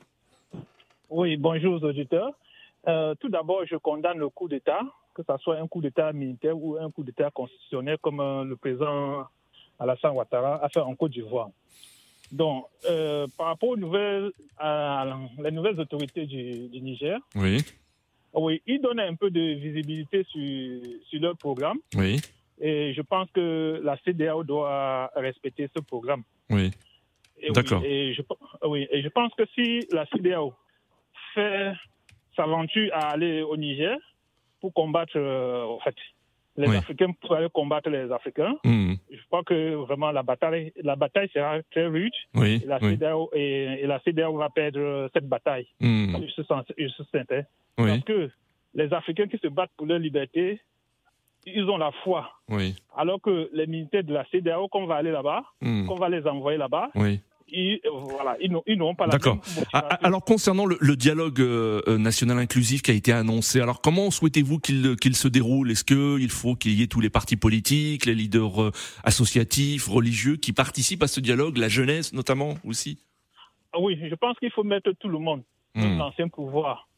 Oui, 1.10 1.38
bonjour 1.38 1.82
aux 1.82 1.86
auditeurs. 1.86 2.34
Euh, 2.90 3.16
tout 3.22 3.30
d'abord, 3.30 3.62
je 3.72 3.78
condamne 3.78 4.18
le 4.18 4.28
coup 4.28 4.50
d'État, 4.50 4.82
que 5.16 5.22
ce 5.26 5.34
soit 5.38 5.60
un 5.60 5.68
coup 5.70 5.80
d'État 5.80 6.12
militaire 6.12 6.58
ou 6.58 6.76
un 6.76 6.92
coup 6.92 7.04
d'État 7.04 7.32
constitutionnel 7.32 7.98
comme 8.02 8.20
euh, 8.20 8.44
le 8.44 8.58
président 8.58 9.28
Alassane 9.80 10.12
Ouattara 10.12 10.62
a 10.62 10.68
fait 10.68 10.82
en 10.82 10.94
Côte 10.96 11.14
d'Ivoire. 11.14 11.52
Donc, 12.32 12.66
euh, 12.86 13.28
par 13.38 13.48
rapport 13.48 13.70
aux 13.70 13.78
nouvelles, 13.78 14.32
à 14.58 15.06
les 15.44 15.52
nouvelles 15.52 15.80
autorités 15.80 16.26
du, 16.26 16.68
du, 16.70 16.82
Niger, 16.82 17.20
oui. 17.36 17.64
oui, 18.34 18.62
ils 18.68 18.80
donnent 18.80 19.00
un 19.00 19.16
peu 19.16 19.32
de 19.32 19.54
visibilité 19.56 20.26
sur, 20.30 20.82
sur 21.10 21.22
leur 21.22 21.38
programme. 21.38 21.80
Oui. 21.96 22.20
Et 22.62 22.94
je 22.94 23.02
pense 23.02 23.30
que 23.32 23.82
la 23.84 23.98
CDAO 24.06 24.44
doit 24.44 25.12
respecter 25.16 25.70
ce 25.76 25.82
programme. 25.82 26.24
Oui. 26.50 26.72
D'accord. 27.52 27.82
Oui, 27.82 27.88
et, 27.88 28.14
je, 28.14 28.22
oui, 28.68 28.88
et 28.92 29.02
je 29.02 29.08
pense 29.08 29.34
que 29.36 29.44
si 29.56 29.88
la 29.92 30.06
CDAO 30.08 30.54
fait 31.34 31.72
s'aventure 32.36 32.90
à 32.94 33.12
aller 33.12 33.42
au 33.42 33.56
Niger 33.58 33.98
pour 34.60 34.74
combattre, 34.74 35.14
euh, 35.16 35.64
en 35.64 35.80
fait, 35.80 35.96
les 36.60 36.76
Africains 36.76 37.12
pour 37.22 37.36
aller 37.36 37.48
combattre 37.52 37.90
les 37.90 38.12
Africains. 38.12 38.56
Mmh. 38.64 38.94
Je 39.12 39.26
crois 39.28 39.44
que 39.44 39.76
vraiment 39.76 40.12
la 40.12 40.24
bataille, 40.24 40.74
la 40.82 40.96
bataille 40.96 41.30
sera 41.34 41.62
très 41.72 41.88
rude. 41.88 42.14
Oui, 42.36 42.62
et, 42.64 42.68
la 42.68 42.78
oui. 42.82 42.92
CDAO, 42.92 43.30
et, 43.34 43.80
et, 43.82 43.88
la 43.88 44.00
CDAO 44.00 44.38
va 44.38 44.50
perdre 44.50 45.10
cette 45.14 45.28
bataille. 45.28 45.68
Mmh. 45.80 46.18
Je 46.22 46.32
se 46.32 46.44
sens, 46.44 46.66
je 46.78 46.88
se 46.88 47.04
sentais. 47.04 47.46
Oui. 47.78 47.88
Parce 47.88 48.04
que 48.04 48.30
les 48.74 48.94
Africains 48.94 49.28
qui 49.28 49.38
se 49.38 49.48
battent 49.48 49.72
pour 49.78 49.88
leur 49.88 50.00
liberté, 50.00 50.60
ils 51.46 51.70
ont 51.70 51.78
la 51.78 51.92
foi. 52.04 52.30
Alors 52.96 53.22
que 53.22 53.50
les 53.54 53.68
militaires 53.68 54.04
de 54.04 54.14
la 54.14 54.26
CDAO, 54.26 54.68
qu'on 54.68 54.86
va 54.86 54.96
aller 54.96 55.12
là-bas, 55.12 55.44
mmh. 55.62 55.88
qu'on 55.88 55.96
va 55.96 56.10
les 56.10 56.28
envoyer 56.28 56.58
là-bas, 56.58 56.90
ils, 57.52 57.80
voilà, 57.92 58.38
ils 58.40 58.78
n'ont 58.78 58.96
pas 58.96 59.06
la 59.06 59.12
D'accord. 59.12 59.40
Alors 59.74 60.24
concernant 60.24 60.66
le, 60.66 60.78
le 60.80 60.96
dialogue 60.96 61.42
euh, 61.42 61.98
national 61.98 62.38
inclusif 62.40 62.82
qui 62.82 62.92
a 62.92 62.94
été 62.94 63.12
annoncé, 63.12 63.62
alors 63.62 63.82
comment 63.82 64.12
souhaitez-vous 64.12 64.60
qu'il 64.60 65.16
se 65.16 65.28
déroule? 65.28 65.72
Est-ce 65.72 65.84
qu'il 65.84 66.30
faut 66.30 66.56
qu'il 66.56 66.74
y 66.74 66.84
ait 66.84 66.88
tous 66.88 67.02
les 67.02 67.10
partis 67.10 67.38
politiques, 67.38 68.06
les 68.06 68.16
leaders 68.16 68.62
euh, 68.62 68.72
associatifs, 69.04 69.88
religieux 69.88 70.38
qui 70.38 70.54
participent 70.54 71.04
à 71.04 71.08
ce 71.08 71.20
dialogue, 71.20 71.58
la 71.58 71.70
jeunesse 71.70 72.14
notamment 72.14 72.56
aussi? 72.66 73.04
Oui, 73.80 73.98
je 74.10 74.16
pense 74.16 74.38
qu'il 74.40 74.52
faut 74.52 74.64
mettre 74.64 74.92
tout 75.00 75.10
le 75.10 75.20
monde, 75.20 75.44
Mmh. 75.76 75.98
l'ancien 75.98 76.28
pouvoir. 76.30 76.90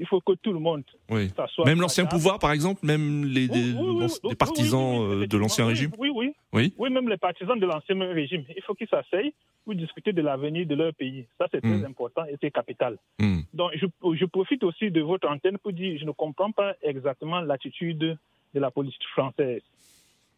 Il 0.00 0.06
faut 0.06 0.20
que 0.20 0.32
tout 0.34 0.52
le 0.52 0.60
monde 0.60 0.84
oui. 1.10 1.28
Même 1.66 1.80
l'ancien 1.80 2.06
pouvoir, 2.06 2.38
par 2.38 2.52
exemple, 2.52 2.86
même 2.86 3.24
les, 3.24 3.48
Oui, 3.48 4.06
oui, 4.22 4.34
partisans 4.36 5.02
euh, 5.02 5.26
de 5.26 5.36
l'ancien 5.36 5.66
régime 5.66 5.90
Oui, 5.98 6.08
oui. 6.14 6.32
Oui. 6.52 6.72
Oui, 6.78 6.88
même 6.90 7.08
les 7.08 7.16
partisans 7.16 7.58
de 7.58 7.66
l'ancien 7.66 7.98
régime. 8.12 8.44
Il 8.56 8.62
faut 8.62 8.74
qu'ils 8.74 8.86
s'asseyent 8.88 9.34
pour 9.64 9.74
discuter 9.74 10.12
de 10.12 10.22
l'avenir 10.22 10.66
de 10.66 10.74
leur 10.76 10.94
pays. 10.94 11.26
Ça, 11.36 11.46
c'est 11.50 11.60
très 11.60 11.78
Mm. 11.78 11.84
important 11.86 12.24
et 12.26 12.36
c'est 12.40 12.50
capital. 12.52 12.96
Hmm. 13.18 13.40
Donc, 13.52 13.72
je, 13.74 13.86
je 14.14 14.24
profite 14.26 14.62
aussi 14.62 14.90
de 14.90 15.00
votre 15.02 15.28
antenne 15.28 15.58
pour 15.58 15.72
dire 15.72 15.98
je 15.98 16.04
ne 16.04 16.12
comprends 16.12 16.52
pas 16.52 16.74
exactement 16.82 17.40
l'attitude 17.40 17.98
de 17.98 18.60
la 18.60 18.70
politique 18.70 19.02
française. 19.12 19.62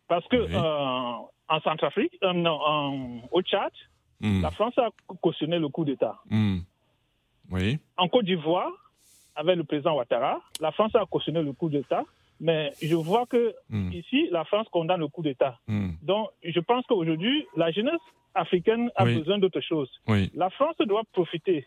Parce 0.08 0.26
que 0.28 0.36
euh, 0.36 1.14
en 1.48 1.60
Centrafrique, 1.62 2.16
euh, 2.24 2.32
non, 2.32 2.58
en- 2.64 3.20
au 3.30 3.42
Tchad, 3.42 3.70
Hmm. 4.22 4.42
la 4.42 4.50
France 4.50 4.76
a 4.78 4.88
cautionné 5.22 5.58
le 5.58 5.68
coup 5.68 5.84
d'État. 5.84 6.16
Hmm. 6.28 6.58
Oui. 7.50 7.78
En 7.96 8.06
Côte 8.08 8.26
d'Ivoire, 8.26 8.70
avec 9.40 9.56
le 9.56 9.64
président 9.64 9.94
Ouattara, 9.96 10.40
la 10.60 10.70
France 10.72 10.94
a 10.94 11.04
cautionné 11.06 11.42
le 11.42 11.52
coup 11.52 11.68
d'État. 11.68 12.04
Mais 12.42 12.72
je 12.80 12.94
vois 12.94 13.26
que 13.26 13.54
Hmm. 13.68 13.90
ici, 13.92 14.28
la 14.30 14.44
France 14.44 14.66
condamne 14.70 15.00
le 15.00 15.08
coup 15.08 15.22
d'État. 15.22 15.54
Hmm. 15.68 15.90
Donc, 16.02 16.28
je 16.42 16.60
pense 16.60 16.84
qu'aujourd'hui, 16.86 17.46
la 17.56 17.70
jeunesse 17.70 18.00
africaine 18.34 18.90
a 18.96 19.04
Oui. 19.04 19.18
besoin 19.18 19.38
d'autre 19.38 19.60
chose. 19.60 19.90
Oui. 20.08 20.30
La 20.34 20.48
France 20.50 20.76
doit 20.78 21.02
profiter 21.12 21.66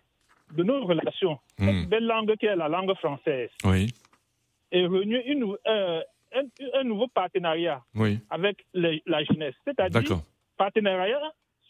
de 0.58 0.64
nos 0.64 0.84
relations, 0.86 1.38
Hmm. 1.60 1.66
cette 1.68 1.90
belle 1.90 2.06
langue 2.14 2.36
qui 2.38 2.46
est 2.48 2.56
la 2.56 2.70
langue 2.76 2.94
française, 2.96 3.50
Oui. 3.66 3.94
et 4.72 4.86
renouer 4.86 5.24
une 5.34 5.44
euh, 5.68 6.02
un, 6.40 6.46
un 6.80 6.84
nouveau 6.84 7.08
partenariat 7.08 7.80
avec 8.32 8.56
les- 8.74 9.04
la 9.06 9.24
jeunesse. 9.24 9.54
C'est-à-dire 9.66 10.02
partenariat 10.58 11.22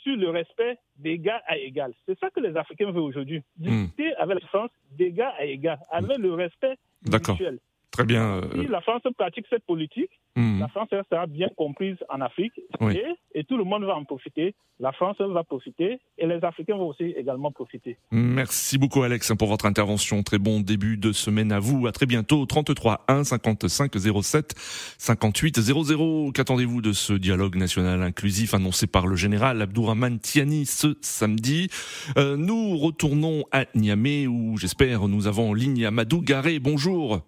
sur 0.03 0.15
le 0.15 0.29
respect 0.29 0.77
d'égal 0.97 1.41
à 1.47 1.57
égal. 1.57 1.93
C'est 2.05 2.17
ça 2.19 2.29
que 2.29 2.39
les 2.39 2.55
Africains 2.55 2.91
veulent 2.91 3.03
aujourd'hui. 3.03 3.41
Hmm. 3.57 3.63
Discuter 3.63 4.13
avec 4.15 4.41
la 4.41 4.47
France 4.47 4.71
d'égal 4.91 5.33
à 5.37 5.45
égal, 5.45 5.79
avec 5.89 6.17
le 6.17 6.33
respect 6.33 6.75
D'accord. 7.03 7.35
mutuel. 7.35 7.59
Très 7.93 8.05
bien. 8.05 8.41
Si 8.53 8.59
euh, 8.61 8.67
la 8.69 8.81
France 8.81 9.03
pratique 9.15 9.45
cette 9.51 9.65
politique, 9.65 10.09
hmm. 10.35 10.59
la 10.59 10.67
France 10.67 10.89
sera 11.11 11.27
bien 11.27 11.47
comprise 11.55 11.95
en 12.09 12.21
Afrique 12.21 12.59
Oui. 12.81 12.97
et, 12.97 13.39
et 13.39 13.43
tout 13.43 13.55
le 13.55 13.63
monde 13.63 13.83
va 13.83 13.95
en 13.95 14.03
profiter. 14.03 14.55
La 14.79 14.91
France 14.91 15.17
va 15.19 15.43
profiter 15.43 15.99
et 16.17 16.25
les 16.25 16.43
Africains 16.43 16.75
vont 16.75 16.87
aussi 16.87 17.03
également 17.15 17.51
profiter. 17.51 17.97
Merci 18.11 18.79
beaucoup 18.79 19.03
Alex 19.03 19.31
pour 19.37 19.47
votre 19.47 19.67
intervention. 19.67 20.23
Très 20.23 20.39
bon 20.39 20.59
début 20.59 20.97
de 20.97 21.11
semaine 21.11 21.51
à 21.51 21.59
vous. 21.59 21.85
À 21.85 21.91
très 21.91 22.07
bientôt. 22.07 22.43
33 22.47 23.05
1 23.07 23.23
55 23.23 23.91
07 24.23 24.55
58 24.97 25.59
00. 25.59 26.31
Qu'attendez-vous 26.31 26.81
de 26.81 26.93
ce 26.93 27.13
dialogue 27.13 27.55
national 27.55 28.01
inclusif 28.01 28.55
annoncé 28.55 28.87
par 28.87 29.05
le 29.05 29.15
général 29.15 29.61
Abdourahman 29.61 30.17
Tiani 30.19 30.65
ce 30.65 30.97
samedi? 31.01 31.69
Euh, 32.17 32.37
Nous 32.37 32.75
retournons 32.75 33.43
à 33.51 33.65
Niamey 33.75 34.25
où 34.25 34.57
j'espère 34.57 35.07
nous 35.07 35.27
avons 35.27 35.51
en 35.51 35.53
ligne 35.53 35.85
Amadou 35.85 36.21
Garé. 36.21 36.57
Bonjour. 36.57 37.21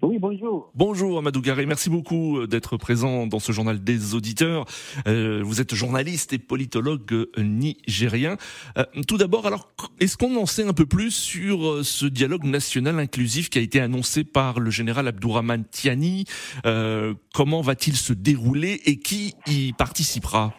Oui, 0.00 0.18
bonjour. 0.20 0.70
Bonjour 0.76 1.18
Amadou 1.18 1.40
Garé, 1.40 1.66
merci 1.66 1.90
beaucoup 1.90 2.38
euh, 2.38 2.46
d'être 2.46 2.76
présent 2.76 3.26
dans 3.26 3.40
ce 3.40 3.50
journal 3.50 3.82
des 3.82 4.14
auditeurs. 4.14 4.64
Euh, 5.08 5.42
vous 5.44 5.60
êtes 5.60 5.74
journaliste 5.74 6.32
et 6.32 6.38
politologue 6.38 7.26
nigérien. 7.36 8.36
Euh, 8.76 8.84
tout 9.08 9.16
d'abord, 9.18 9.46
alors, 9.48 9.68
est-ce 9.98 10.16
qu'on 10.16 10.36
en 10.36 10.46
sait 10.46 10.62
un 10.64 10.72
peu 10.72 10.86
plus 10.86 11.10
sur 11.10 11.84
ce 11.84 12.06
dialogue 12.06 12.44
national 12.44 13.00
inclusif 13.00 13.50
qui 13.50 13.58
a 13.58 13.62
été 13.62 13.80
annoncé 13.80 14.22
par 14.22 14.60
le 14.60 14.70
général 14.70 15.08
Abdourahman 15.08 15.64
Tiani? 15.68 16.26
Euh, 16.64 17.14
Comment 17.34 17.60
va-t-il 17.60 17.96
se 17.96 18.12
dérouler 18.12 18.80
et 18.86 19.00
qui 19.00 19.34
y 19.48 19.72
participera? 19.72 20.54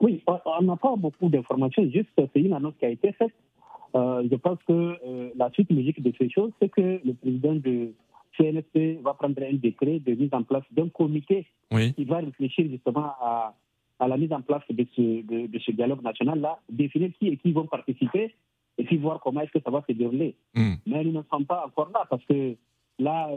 Oui, 0.00 0.22
on- 0.26 0.38
on 0.58 0.62
n'a 0.62 0.76
pas 0.76 0.96
beaucoup 0.96 1.28
d'informations, 1.28 1.82
juste 1.92 2.08
c'est 2.16 2.40
une 2.40 2.54
annonce 2.54 2.74
qui 2.78 2.86
a 2.86 2.90
été 2.90 3.12
faite. 3.12 3.32
Euh, 3.94 4.26
je 4.30 4.36
pense 4.36 4.58
que 4.66 4.72
euh, 4.72 5.30
la 5.36 5.50
suite 5.52 5.70
logique 5.70 6.02
de 6.02 6.12
ces 6.18 6.28
choses, 6.30 6.50
c'est 6.60 6.68
que 6.68 7.00
le 7.04 7.14
président 7.14 7.54
de 7.54 7.92
CNSP 8.36 9.02
va 9.02 9.14
prendre 9.14 9.42
un 9.42 9.54
décret 9.54 9.98
de 9.98 10.14
mise 10.14 10.32
en 10.32 10.42
place 10.42 10.64
d'un 10.70 10.88
comité 10.88 11.46
qui 11.70 12.04
va 12.04 12.18
réfléchir 12.18 12.68
justement 12.70 13.12
à, 13.20 13.54
à, 13.98 14.08
la 14.08 14.16
mise 14.16 14.32
en 14.32 14.42
place 14.42 14.62
de 14.70 14.86
ce, 14.94 15.46
de, 15.46 15.58
ce 15.58 15.72
dialogue 15.72 16.02
national-là, 16.02 16.58
définir 16.70 17.10
qui 17.18 17.28
et 17.28 17.36
qui 17.36 17.52
vont 17.52 17.66
participer 17.66 18.34
et 18.78 18.84
puis 18.84 18.96
voir 18.96 19.20
comment 19.20 19.40
est-ce 19.40 19.52
que 19.52 19.62
ça 19.64 19.70
va 19.70 19.82
se 19.88 19.92
dérouler. 19.92 20.36
Hmm. 20.54 20.74
Mais 20.86 21.02
nous 21.04 21.12
ne 21.12 21.22
sommes 21.30 21.46
pas 21.46 21.64
encore 21.66 21.90
là 21.92 22.06
parce 22.08 22.24
que 22.26 22.54
là, 22.98 23.30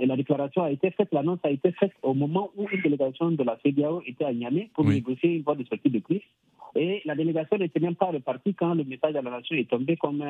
euh, 0.00 0.06
la 0.06 0.16
déclaration 0.16 0.62
a 0.62 0.70
été 0.70 0.90
faite, 0.90 1.08
l'annonce 1.12 1.40
a 1.44 1.50
été 1.50 1.72
faite 1.72 1.92
au 2.02 2.14
moment 2.14 2.50
où 2.56 2.68
une 2.70 2.80
délégation 2.82 3.30
de 3.30 3.42
la 3.42 3.58
CDAO 3.64 4.02
était 4.06 4.24
à 4.24 4.32
Niamey 4.32 4.70
pour 4.74 4.84
négocier 4.84 5.36
une 5.36 5.42
voie 5.42 5.54
de 5.54 5.64
sortie 5.64 5.90
de 5.90 5.98
crise. 5.98 6.22
Et 6.76 7.02
la 7.04 7.14
délégation 7.14 7.56
n'était 7.58 7.80
même 7.80 7.96
pas 7.96 8.06
repartie 8.06 8.54
quand 8.54 8.74
le 8.74 8.84
message 8.84 9.12
de 9.14 9.18
la 9.20 9.30
nation 9.30 9.56
est 9.56 9.68
tombé 9.68 9.96
comme, 9.96 10.22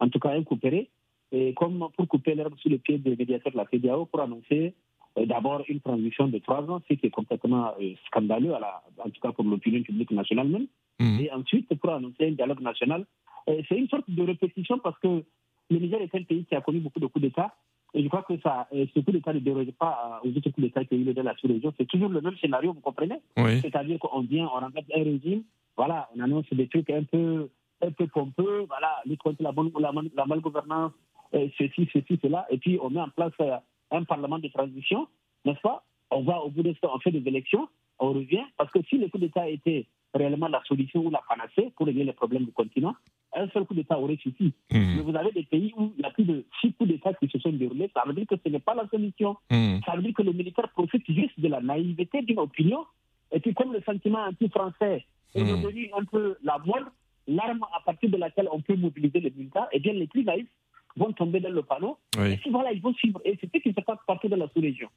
en 0.00 0.08
tout 0.08 0.18
cas, 0.18 0.30
un 0.30 0.42
coupéré, 0.42 0.90
et 1.32 1.54
comme 1.54 1.86
pour 1.96 2.08
couper 2.08 2.34
l'herbe 2.34 2.54
sous 2.58 2.68
les 2.68 2.78
pieds 2.78 2.98
des 2.98 3.16
médiateurs 3.16 3.52
de 3.52 3.56
la 3.56 3.66
CDAO 3.66 4.06
pour 4.06 4.20
annoncer 4.20 4.74
euh, 5.18 5.26
d'abord 5.26 5.62
une 5.68 5.80
transition 5.80 6.28
de 6.28 6.38
trois 6.38 6.62
ans, 6.70 6.80
ce 6.88 6.94
qui 6.94 7.06
est 7.06 7.10
complètement 7.10 7.72
euh, 7.80 7.94
scandaleux, 8.06 8.54
à 8.54 8.60
la, 8.60 8.82
en 8.98 9.10
tout 9.10 9.20
cas 9.20 9.32
pour 9.32 9.44
l'opinion 9.44 9.82
publique 9.82 10.10
nationale 10.10 10.48
même. 10.48 10.66
Mmh. 10.98 11.20
Et 11.20 11.32
ensuite, 11.32 11.72
pour 11.80 11.90
annoncer 11.90 12.28
un 12.28 12.32
dialogue 12.32 12.60
national. 12.60 13.06
C'est 13.46 13.76
une 13.76 13.88
sorte 13.88 14.04
de 14.08 14.22
répétition 14.22 14.78
parce 14.78 14.98
que 15.00 15.24
le 15.70 15.78
Niger 15.78 16.00
est 16.02 16.14
un 16.14 16.22
pays 16.22 16.44
qui 16.44 16.54
a 16.54 16.60
connu 16.60 16.78
beaucoup 16.78 17.00
de 17.00 17.06
coups 17.06 17.22
d'État. 17.22 17.54
Et 17.94 18.02
je 18.02 18.08
crois 18.08 18.22
que 18.22 18.38
ça, 18.40 18.68
ce 18.72 19.00
coup 19.00 19.10
d'État 19.10 19.32
ne 19.32 19.40
déroge 19.40 19.70
pas 19.78 20.20
aux 20.24 20.28
autres 20.28 20.50
coups 20.50 20.60
d'État 20.60 20.84
qu'il 20.84 21.02
y 21.02 21.08
a 21.08 21.10
eu 21.10 21.14
dans 21.14 21.22
la 21.22 21.34
sous-région. 21.36 21.72
C'est 21.76 21.86
toujours 21.86 22.08
le 22.08 22.20
même 22.20 22.36
scénario, 22.36 22.72
vous 22.72 22.80
comprenez? 22.80 23.20
C'est-à-dire 23.60 23.98
qu'on 23.98 24.20
vient, 24.20 24.46
on 24.46 24.60
remplace 24.60 24.84
un 24.94 25.02
régime, 25.02 25.42
voilà, 25.76 26.08
on 26.16 26.20
annonce 26.20 26.46
des 26.52 26.68
trucs 26.68 26.90
un 26.90 27.02
peu, 27.04 27.48
un 27.82 27.90
peu 27.90 28.06
pompeux, 28.06 28.64
voilà, 28.68 29.00
lutte 29.06 29.20
contre 29.20 29.42
la, 29.42 29.52
bonne, 29.52 29.72
la, 29.78 29.92
la 30.14 30.26
malgouvernance, 30.26 30.92
ceci, 31.32 31.88
ceci, 31.92 32.18
cela, 32.22 32.46
et 32.50 32.58
puis 32.58 32.78
on 32.82 32.90
met 32.90 33.00
en 33.00 33.08
place 33.08 33.32
euh, 33.40 33.56
un 33.90 34.04
parlement 34.04 34.38
de 34.38 34.48
transition, 34.48 35.08
n'est-ce 35.44 35.60
pas? 35.60 35.82
On 36.10 36.22
va 36.22 36.40
au 36.42 36.50
bout 36.50 36.62
de 36.62 36.74
ça, 36.80 36.88
on 36.92 36.98
fait 36.98 37.12
des 37.12 37.26
élections, 37.26 37.68
on 37.98 38.12
revient, 38.12 38.44
parce 38.56 38.70
que 38.70 38.80
si 38.88 38.98
le 38.98 39.08
coup 39.08 39.18
d'État 39.18 39.48
était 39.48 39.86
réellement 40.14 40.48
la 40.48 40.62
solution 40.64 41.04
ou 41.06 41.10
la 41.10 41.22
panacée 41.28 41.72
pour 41.76 41.86
régler 41.86 42.04
les 42.04 42.12
problèmes 42.12 42.44
du 42.44 42.52
continent, 42.52 42.94
un 43.34 43.48
seul 43.48 43.64
coup 43.64 43.74
d'État 43.74 43.98
aurait 43.98 44.16
suffi. 44.16 44.52
Mmh. 44.70 44.78
Mais 44.96 45.02
vous 45.02 45.16
avez 45.16 45.30
des 45.32 45.44
pays 45.44 45.72
où 45.76 45.92
il 45.96 46.02
y 46.02 46.06
a 46.06 46.10
plus 46.10 46.24
de 46.24 46.44
six 46.60 46.72
coups 46.74 46.90
d'État 46.90 47.12
qui 47.14 47.28
se 47.28 47.38
sont 47.38 47.52
déroulés. 47.52 47.90
Ça 47.94 48.02
veut 48.06 48.12
dire 48.12 48.26
que 48.26 48.34
ce 48.44 48.48
n'est 48.50 48.58
pas 48.58 48.74
la 48.74 48.88
solution. 48.88 49.36
Mmh. 49.50 49.78
Ça 49.86 49.96
veut 49.96 50.02
dire 50.02 50.14
que 50.14 50.22
le 50.22 50.32
militaire 50.32 50.68
profite 50.70 51.04
juste 51.08 51.38
de 51.38 51.48
la 51.48 51.60
naïveté 51.60 52.22
d'une 52.22 52.40
opinion. 52.40 52.84
Et 53.32 53.40
puis, 53.40 53.54
comme 53.54 53.72
le 53.72 53.80
sentiment 53.82 54.24
anti-français 54.24 55.04
est 55.34 55.42
mmh. 55.42 55.62
devenu 55.62 55.90
un 55.96 56.04
peu 56.04 56.36
la 56.42 56.58
mode, 56.58 56.86
l'arme 57.28 57.64
à 57.76 57.80
partir 57.84 58.10
de 58.10 58.16
laquelle 58.16 58.48
on 58.50 58.60
peut 58.60 58.76
mobiliser 58.76 59.20
les 59.20 59.30
militaires, 59.30 59.68
et 59.72 59.76
eh 59.76 59.80
bien, 59.80 59.92
les 59.92 60.08
plus 60.08 60.24
naïfs 60.24 60.48
vont 60.96 61.12
tomber 61.12 61.38
dans 61.38 61.50
le 61.52 61.62
panneau. 61.62 61.98
Et 62.18 62.36
puis, 62.36 62.50
voilà, 62.50 62.72
ils 62.72 62.82
vont 62.82 62.92
suivre. 62.94 63.20
Et 63.24 63.38
c'est 63.40 63.50
ce 63.52 63.62
qui 63.62 63.72
se 63.72 63.80
passe 63.80 63.98
partout 64.06 64.28
dans 64.28 64.36
la 64.36 64.48
sous-région. 64.48 64.88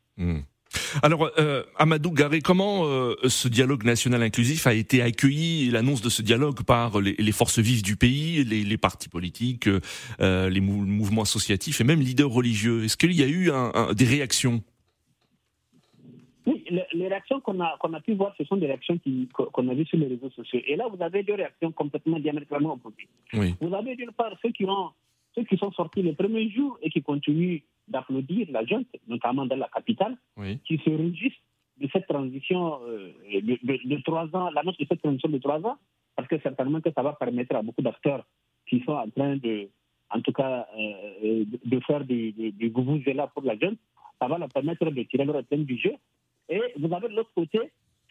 Alors, 1.02 1.32
euh, 1.38 1.64
Amadou 1.78 2.12
Garé, 2.12 2.42
comment 2.42 2.86
euh, 2.86 3.16
ce 3.28 3.48
dialogue 3.48 3.84
national 3.84 4.22
inclusif 4.22 4.68
a 4.68 4.74
été 4.74 5.02
accueilli, 5.02 5.70
l'annonce 5.70 6.02
de 6.02 6.10
ce 6.10 6.22
dialogue 6.22 6.64
par 6.64 7.00
les, 7.02 7.32
forces 7.32 7.60
vives 7.60 7.84
du 7.84 7.96
pays, 7.96 8.44
les, 8.44 8.78
partis 8.78 9.10
politiques, 9.10 9.68
euh, 10.22 10.50
les 10.50 10.62
mouvements 10.62 11.24
associatifs 11.24 11.82
et 11.82 11.84
même 11.84 12.00
leaders 12.00 12.30
religieux? 12.30 12.84
Est-ce 12.84 12.98
qu'il 12.98 13.14
y 13.14 13.24
a 13.24 13.28
eu 13.28 13.52
des 13.96 14.06
réactions? 14.06 14.64
Oui, 16.46 16.64
les, 16.70 17.08
réactions 17.08 17.40
qu'on 17.40 17.60
a, 17.62 17.78
qu'on 17.80 17.94
a 17.94 18.02
pu 18.02 18.14
voir, 18.16 18.34
ce 18.38 18.44
sont 18.44 18.58
des 18.58 18.66
réactions 18.66 19.00
qu'on 19.34 19.68
a 19.70 19.74
vues 19.74 19.86
sur 19.86 19.98
les 19.98 20.08
réseaux 20.08 20.30
sociaux. 20.32 20.60
Et 20.68 20.76
là, 20.76 20.86
vous 20.94 21.02
avez 21.02 21.24
deux 21.24 21.36
réactions 21.36 21.72
complètement 21.72 22.20
diamétralement 22.20 22.74
opposées. 22.74 23.56
Vous 23.62 23.74
avez 23.74 23.96
d'une 23.96 24.12
part 24.12 24.34
ceux 24.42 24.52
qui, 24.52 24.66
ont, 24.66 24.90
ceux 25.36 25.44
qui 25.44 25.58
sont 25.58 25.72
sortis 25.72 26.02
le 26.02 26.14
premier 26.14 26.50
jour 26.50 26.78
et 26.82 26.90
qui 26.90 27.02
continuent 27.02 27.60
d'applaudir 27.88 28.48
la 28.52 28.66
junte, 28.66 28.88
notamment 29.08 29.46
dans 29.46 29.56
la 29.56 29.68
capitale, 29.68 30.18
qui 30.66 30.78
se 30.78 30.90
réjouissent 30.90 31.42
de 31.80 31.90
cette 31.92 32.08
transition 32.08 32.80
euh, 32.88 33.12
de, 33.42 34.02
trois 34.04 34.28
ans, 34.34 34.50
l'annonce 34.52 34.78
de 34.78 34.86
cette 34.88 35.02
transition 35.02 35.30
de 35.30 35.40
trois 35.40 35.60
ans, 35.66 35.78
parce 36.16 36.28
que 36.28 36.40
certainement 36.40 36.82
que 36.82 36.92
ça 36.92 37.02
va 37.02 37.14
permettre 37.14 37.56
à 37.56 37.62
beaucoup 37.62 37.82
d'acteurs 37.82 38.26
qui 38.68 38.82
sont 38.86 38.94
en 38.94 39.10
train 39.10 39.36
de, 39.38 39.70
en 40.12 40.22
tout 40.22 40.32
cas, 40.32 40.68
euh, 40.78 41.46
de 41.66 41.80
faire 41.82 42.06
du, 42.06 42.32
du, 42.32 42.72
là 43.14 43.28
pour 43.28 43.44
la 43.44 43.58
junte, 43.58 43.80
ça 44.20 44.28
va 44.28 44.38
leur 44.38 44.50
permettre 44.50 44.86
de 44.90 45.04
tirer 45.04 45.26
leur 45.26 45.40
épingle 45.40 45.66
du 45.66 45.78
jeu. 45.78 45.94
Et 46.48 46.62
vous 46.78 46.94
avez 46.94 47.10
de 47.10 47.16
l'autre 47.16 47.32
côté 47.36 47.60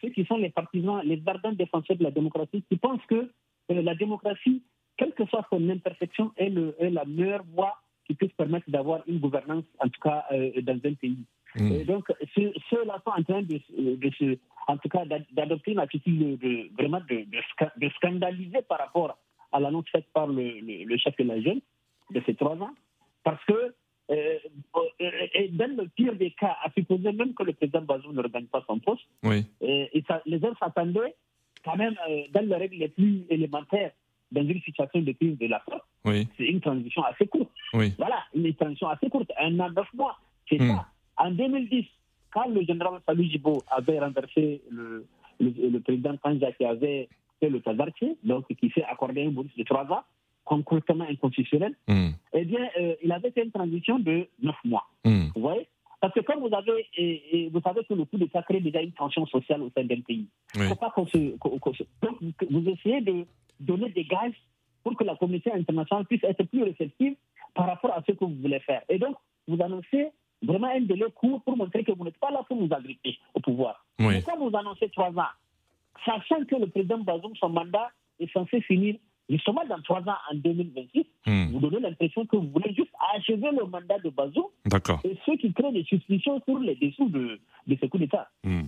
ceux 0.01 0.09
qui 0.09 0.25
sont 0.25 0.37
les 0.37 0.49
partisans, 0.49 1.01
les 1.03 1.21
ardents 1.25 1.53
défenseurs 1.53 1.95
de 1.95 2.03
la 2.03 2.11
démocratie, 2.11 2.63
qui 2.69 2.75
pensent 2.77 3.05
que 3.07 3.29
euh, 3.71 3.81
la 3.81 3.95
démocratie, 3.95 4.61
quelle 4.97 5.13
que 5.13 5.25
soit 5.25 5.45
son 5.49 5.69
imperfection, 5.69 6.31
est, 6.37 6.49
le, 6.49 6.75
est 6.79 6.89
la 6.89 7.05
meilleure 7.05 7.43
voie 7.53 7.77
qui 8.05 8.13
puisse 8.13 8.33
permettre 8.33 8.69
d'avoir 8.69 9.01
une 9.07 9.19
gouvernance, 9.19 9.63
en 9.79 9.87
tout 9.89 10.01
cas, 10.01 10.25
euh, 10.31 10.61
dans 10.61 10.73
un 10.73 10.93
pays. 10.93 11.25
Mm. 11.55 11.71
Et 11.71 11.83
donc, 11.85 12.11
ceux-là 12.35 13.01
sont 13.05 13.11
en 13.11 13.23
train 13.23 13.41
de, 13.41 13.61
de 13.77 14.39
en 14.67 14.77
tout 14.77 14.89
cas, 14.89 15.03
d'adopter 15.31 15.71
une 15.71 15.79
attitude 15.79 16.39
de, 16.39 16.69
vraiment 16.77 17.01
de, 17.09 17.25
de, 17.25 17.89
scandaliser 17.95 18.61
par 18.63 18.79
rapport 18.79 19.17
à 19.51 19.59
l'annonce 19.59 19.89
faite 19.89 20.05
par 20.13 20.27
le, 20.27 20.59
le, 20.61 20.97
chef 20.97 21.15
de 21.17 21.23
la 21.23 21.41
jeune 21.41 21.61
de 22.11 22.21
ces 22.25 22.35
trois 22.35 22.55
ans, 22.55 22.73
parce 23.23 23.43
que 23.45 23.73
euh, 24.11 24.37
et 25.33 25.47
dans 25.49 25.77
le 25.77 25.87
pire 25.87 26.15
des 26.15 26.31
cas, 26.31 26.57
à 26.63 26.69
supposer 26.71 27.13
même 27.13 27.33
que 27.33 27.43
le 27.43 27.53
président 27.53 27.81
Bazoum 27.81 28.13
ne 28.13 28.21
regagne 28.21 28.47
pas 28.47 28.63
son 28.67 28.79
poste, 28.79 29.03
oui. 29.23 29.45
et, 29.61 30.03
ça, 30.07 30.21
les 30.25 30.39
gens 30.39 30.53
s'attendaient 30.59 31.15
quand 31.63 31.77
même 31.77 31.95
euh, 32.09 32.23
dans 32.31 32.45
les 32.45 32.55
règles 32.55 32.77
les 32.77 32.89
plus 32.89 33.25
élémentaires 33.29 33.91
dans 34.33 34.47
une 34.47 34.61
situation 34.61 35.01
de 35.01 35.11
crise 35.13 35.37
de 35.37 35.47
la 35.47 35.61
sorte, 35.69 35.83
c'est 36.37 36.45
une 36.45 36.59
transition 36.59 37.03
assez 37.03 37.27
courte. 37.27 37.51
Voilà, 37.73 38.23
une 38.33 38.53
transition 38.55 38.89
assez 38.89 39.09
courte, 39.09 39.31
un 39.39 39.59
an, 39.59 39.69
neuf 39.69 39.87
mois. 39.93 40.19
C'est 40.49 40.59
hmm. 40.59 40.75
ça. 40.75 40.87
En 41.17 41.31
2010, 41.31 41.85
quand 42.33 42.47
le 42.49 42.63
général 42.63 42.99
Salou 43.05 43.23
Jibo 43.23 43.61
avait 43.69 43.99
renversé 43.99 44.61
le, 44.69 45.05
le, 45.39 45.79
président 45.79 46.17
Kanja 46.17 46.51
qui 46.53 46.65
avait 46.65 47.07
fait 47.39 47.49
le 47.49 47.61
Tazarché, 47.61 48.17
donc 48.23 48.45
qui 48.47 48.69
s'est 48.71 48.83
accordé 48.83 49.25
un 49.25 49.29
bonus 49.29 49.55
de 49.55 49.63
trois 49.63 49.85
ans, 49.91 50.03
concrètement 50.43 51.05
inconstitutionnel, 51.07 51.75
hmm. 51.87 52.09
eh 52.33 52.45
bien, 52.45 52.67
euh, 52.79 52.95
il 53.03 53.11
avait 53.11 53.31
fait 53.31 53.43
une 53.43 53.51
transition 53.51 53.99
de 53.99 54.27
neuf 54.41 54.55
mois. 54.65 54.87
Hmm. 55.05 55.27
Vous 55.35 55.41
voyez? 55.41 55.67
Parce 56.01 56.13
que 56.13 56.19
comme 56.19 56.41
vous 56.41 56.53
avez, 56.53 56.85
et, 56.97 57.49
vous 57.53 57.61
savez 57.61 57.81
que 57.85 57.93
le 57.93 58.03
coup 58.03 58.17
d'État 58.17 58.43
crée 58.43 58.59
déjà 58.59 58.81
une 58.81 58.91
tension 58.91 59.25
sociale 59.25 59.61
au 59.61 59.69
sein 59.69 59.85
d'un 59.85 60.01
pays. 60.01 60.27
Il 60.55 60.63
faut 60.63 60.75
pas 60.75 60.89
qu'on 60.89 61.05
se, 61.07 61.17
donc, 61.17 62.17
vous 62.51 62.69
essayez 62.69 62.99
de 62.99 63.25
donner 63.63 63.89
des 63.89 64.03
gages 64.03 64.35
pour 64.83 64.95
que 64.97 65.03
la 65.03 65.15
communauté 65.15 65.51
internationale 65.51 66.05
puisse 66.05 66.23
être 66.23 66.43
plus 66.43 66.63
réceptive 66.63 67.15
par 67.53 67.67
rapport 67.67 67.93
à 67.93 68.01
ce 68.05 68.11
que 68.11 68.25
vous 68.25 68.35
voulez 68.41 68.59
faire. 68.59 68.81
Et 68.89 68.99
donc, 68.99 69.15
vous 69.47 69.61
annoncez 69.61 70.09
vraiment 70.41 70.67
un 70.67 70.81
délai 70.81 71.05
court 71.15 71.41
pour 71.43 71.55
montrer 71.55 71.83
que 71.83 71.91
vous 71.91 72.03
n'êtes 72.03 72.17
pas 72.17 72.31
là 72.31 72.43
pour 72.47 72.57
nous 72.57 72.73
agripper 72.73 73.17
au 73.33 73.39
pouvoir. 73.39 73.85
Oui. 73.99 74.21
quand 74.23 74.37
vous 74.37 74.55
annoncez 74.55 74.89
trois 74.89 75.11
ans, 75.11 75.31
sachant 76.05 76.43
que 76.45 76.55
le 76.55 76.67
président 76.67 76.99
Bazoum, 76.99 77.35
son 77.37 77.49
mandat 77.49 77.89
est 78.19 78.31
censé 78.31 78.61
finir 78.61 78.95
justement 79.29 79.63
dans 79.67 79.81
trois 79.81 80.01
ans 80.01 80.17
en 80.31 80.35
2026, 80.35 81.05
hmm. 81.25 81.51
vous 81.51 81.59
donnez 81.59 81.79
l'impression 81.79 82.25
que 82.25 82.35
vous 82.35 82.49
voulez 82.49 82.73
juste 82.73 82.91
achever 83.15 83.51
le 83.51 83.65
mandat 83.65 83.99
de 83.99 84.09
Bazoum. 84.09 84.45
Et 85.03 85.17
ceux 85.25 85.37
qui 85.37 85.53
créent 85.53 85.71
des 85.71 85.83
suspicions 85.83 86.41
sur 86.45 86.59
les 86.59 86.75
dessous 86.75 87.07
de, 87.09 87.39
de 87.67 87.77
ce 87.79 87.85
coup 87.85 87.97
d'État. 87.97 88.29
Hmm. 88.43 88.63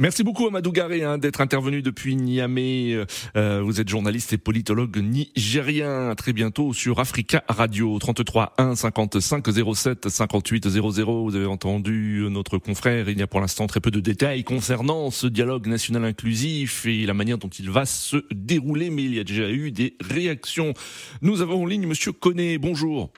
Merci 0.00 0.22
beaucoup 0.22 0.46
Amadou 0.46 0.70
Garé 0.70 1.02
hein, 1.02 1.18
d'être 1.18 1.40
intervenu 1.40 1.82
depuis 1.82 2.14
Niamey. 2.14 3.04
Euh, 3.34 3.62
vous 3.64 3.80
êtes 3.80 3.88
journaliste 3.88 4.32
et 4.32 4.38
politologue 4.38 4.96
nigérien. 4.98 6.10
À 6.10 6.14
très 6.14 6.32
bientôt 6.32 6.72
sur 6.72 7.00
Africa 7.00 7.42
Radio 7.48 7.98
33 7.98 8.54
1 8.58 8.76
55 8.76 9.44
07 9.74 10.08
58 10.08 10.68
00. 10.68 11.24
Vous 11.24 11.34
avez 11.34 11.46
entendu 11.46 12.24
notre 12.30 12.58
confrère. 12.58 13.08
Il 13.08 13.18
y 13.18 13.22
a 13.22 13.26
pour 13.26 13.40
l'instant 13.40 13.66
très 13.66 13.80
peu 13.80 13.90
de 13.90 13.98
détails 13.98 14.44
concernant 14.44 15.10
ce 15.10 15.26
dialogue 15.26 15.66
national 15.66 16.04
inclusif 16.04 16.86
et 16.86 17.04
la 17.04 17.14
manière 17.14 17.38
dont 17.38 17.48
il 17.48 17.68
va 17.68 17.84
se 17.84 18.18
dérouler, 18.30 18.90
mais 18.90 19.02
il 19.02 19.16
y 19.16 19.18
a 19.18 19.24
déjà 19.24 19.50
eu 19.50 19.72
des 19.72 19.96
réactions. 20.00 20.74
Nous 21.22 21.42
avons 21.42 21.64
en 21.64 21.66
ligne 21.66 21.88
Monsieur 21.88 22.12
Connet. 22.12 22.58
Bonjour. 22.58 23.12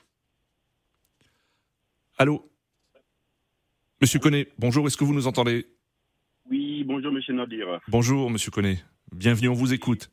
Allô? 2.17 2.49
Monsieur 4.01 4.17
Connet, 4.17 4.47
bonjour. 4.57 4.87
Est-ce 4.87 4.97
que 4.97 5.03
vous 5.03 5.13
nous 5.13 5.27
entendez? 5.27 5.67
Oui, 6.49 6.83
bonjour 6.85 7.11
Monsieur 7.11 7.33
Nadir. 7.33 7.79
Bonjour 7.87 8.29
Monsieur 8.29 8.51
Connet. 8.51 8.77
Bienvenue, 9.13 9.49
on 9.49 9.53
vous 9.53 9.73
écoute. 9.73 10.09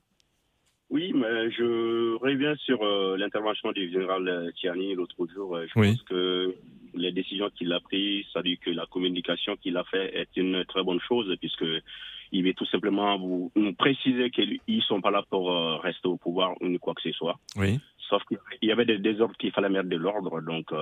Oui, 0.90 1.12
mais 1.14 1.50
je 1.50 2.16
reviens 2.16 2.54
sur 2.56 2.82
euh, 2.82 3.16
l'intervention 3.16 3.72
du 3.72 3.90
général 3.90 4.50
Tiani 4.56 4.94
l'autre 4.94 5.26
jour. 5.34 5.56
Euh, 5.56 5.66
je 5.68 5.74
pense 5.74 6.02
que 6.04 6.54
les 6.94 7.12
décisions 7.12 7.50
qu'il 7.50 7.72
a 7.72 7.80
prises, 7.80 8.24
ça 8.32 8.42
dit 8.42 8.58
que 8.58 8.70
la 8.70 8.86
communication 8.86 9.56
qu'il 9.56 9.76
a 9.76 9.84
fait 9.84 10.14
est 10.16 10.36
une 10.36 10.64
très 10.64 10.82
bonne 10.82 11.00
chose 11.00 11.34
puisque 11.40 11.66
il 12.32 12.44
veut 12.44 12.54
tout 12.54 12.66
simplement 12.66 13.18
vous 13.18 13.52
nous 13.54 13.74
préciser 13.74 14.30
qu'ils 14.30 14.60
ne 14.66 14.80
sont 14.80 15.00
pas 15.00 15.10
là 15.10 15.22
pour 15.28 15.50
euh, 15.52 15.76
rester 15.76 16.08
au 16.08 16.16
pouvoir 16.16 16.54
ou 16.62 16.78
quoi 16.78 16.94
que 16.94 17.02
ce 17.02 17.12
soit. 17.12 17.38
Oui. 17.56 17.78
Sauf 18.08 18.22
qu'il 18.24 18.38
y 18.62 18.72
avait 18.72 18.86
des 18.86 18.98
désordres 18.98 19.36
qu'il 19.36 19.52
fallait 19.52 19.68
mettre 19.68 19.88
de 19.88 19.96
l'ordre. 19.96 20.40
Donc, 20.40 20.72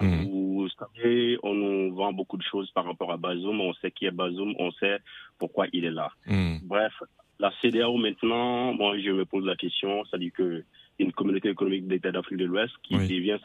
Hmm. 0.00 0.24
Vous 0.24 0.68
savez, 0.78 1.38
on 1.42 1.54
nous 1.54 1.94
vend 1.94 2.12
beaucoup 2.12 2.36
de 2.36 2.42
choses 2.42 2.70
par 2.70 2.84
rapport 2.84 3.12
à 3.12 3.16
Bazoum. 3.16 3.60
On 3.60 3.74
sait 3.74 3.90
qui 3.90 4.06
est 4.06 4.10
Bazoum, 4.10 4.54
on 4.58 4.70
sait 4.72 4.98
pourquoi 5.38 5.66
il 5.72 5.84
est 5.84 5.90
là. 5.90 6.10
Hmm. 6.26 6.56
Bref, 6.62 6.92
la 7.38 7.52
CDAO 7.60 7.96
maintenant, 7.96 8.72
moi 8.74 8.98
je 8.98 9.10
me 9.10 9.24
pose 9.24 9.44
la 9.44 9.56
question, 9.56 10.04
ça 10.06 10.18
dit 10.18 10.30
que 10.30 10.64
une 11.00 11.12
communauté 11.12 11.50
économique 11.50 11.88
d'État 11.88 12.12
d'Afrique 12.12 12.38
de 12.38 12.44
l'Ouest 12.44 12.72
qui 12.82 12.94
devient 12.94 13.38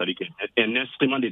un 0.57 0.75
instrument 0.75 1.19
de 1.19 1.29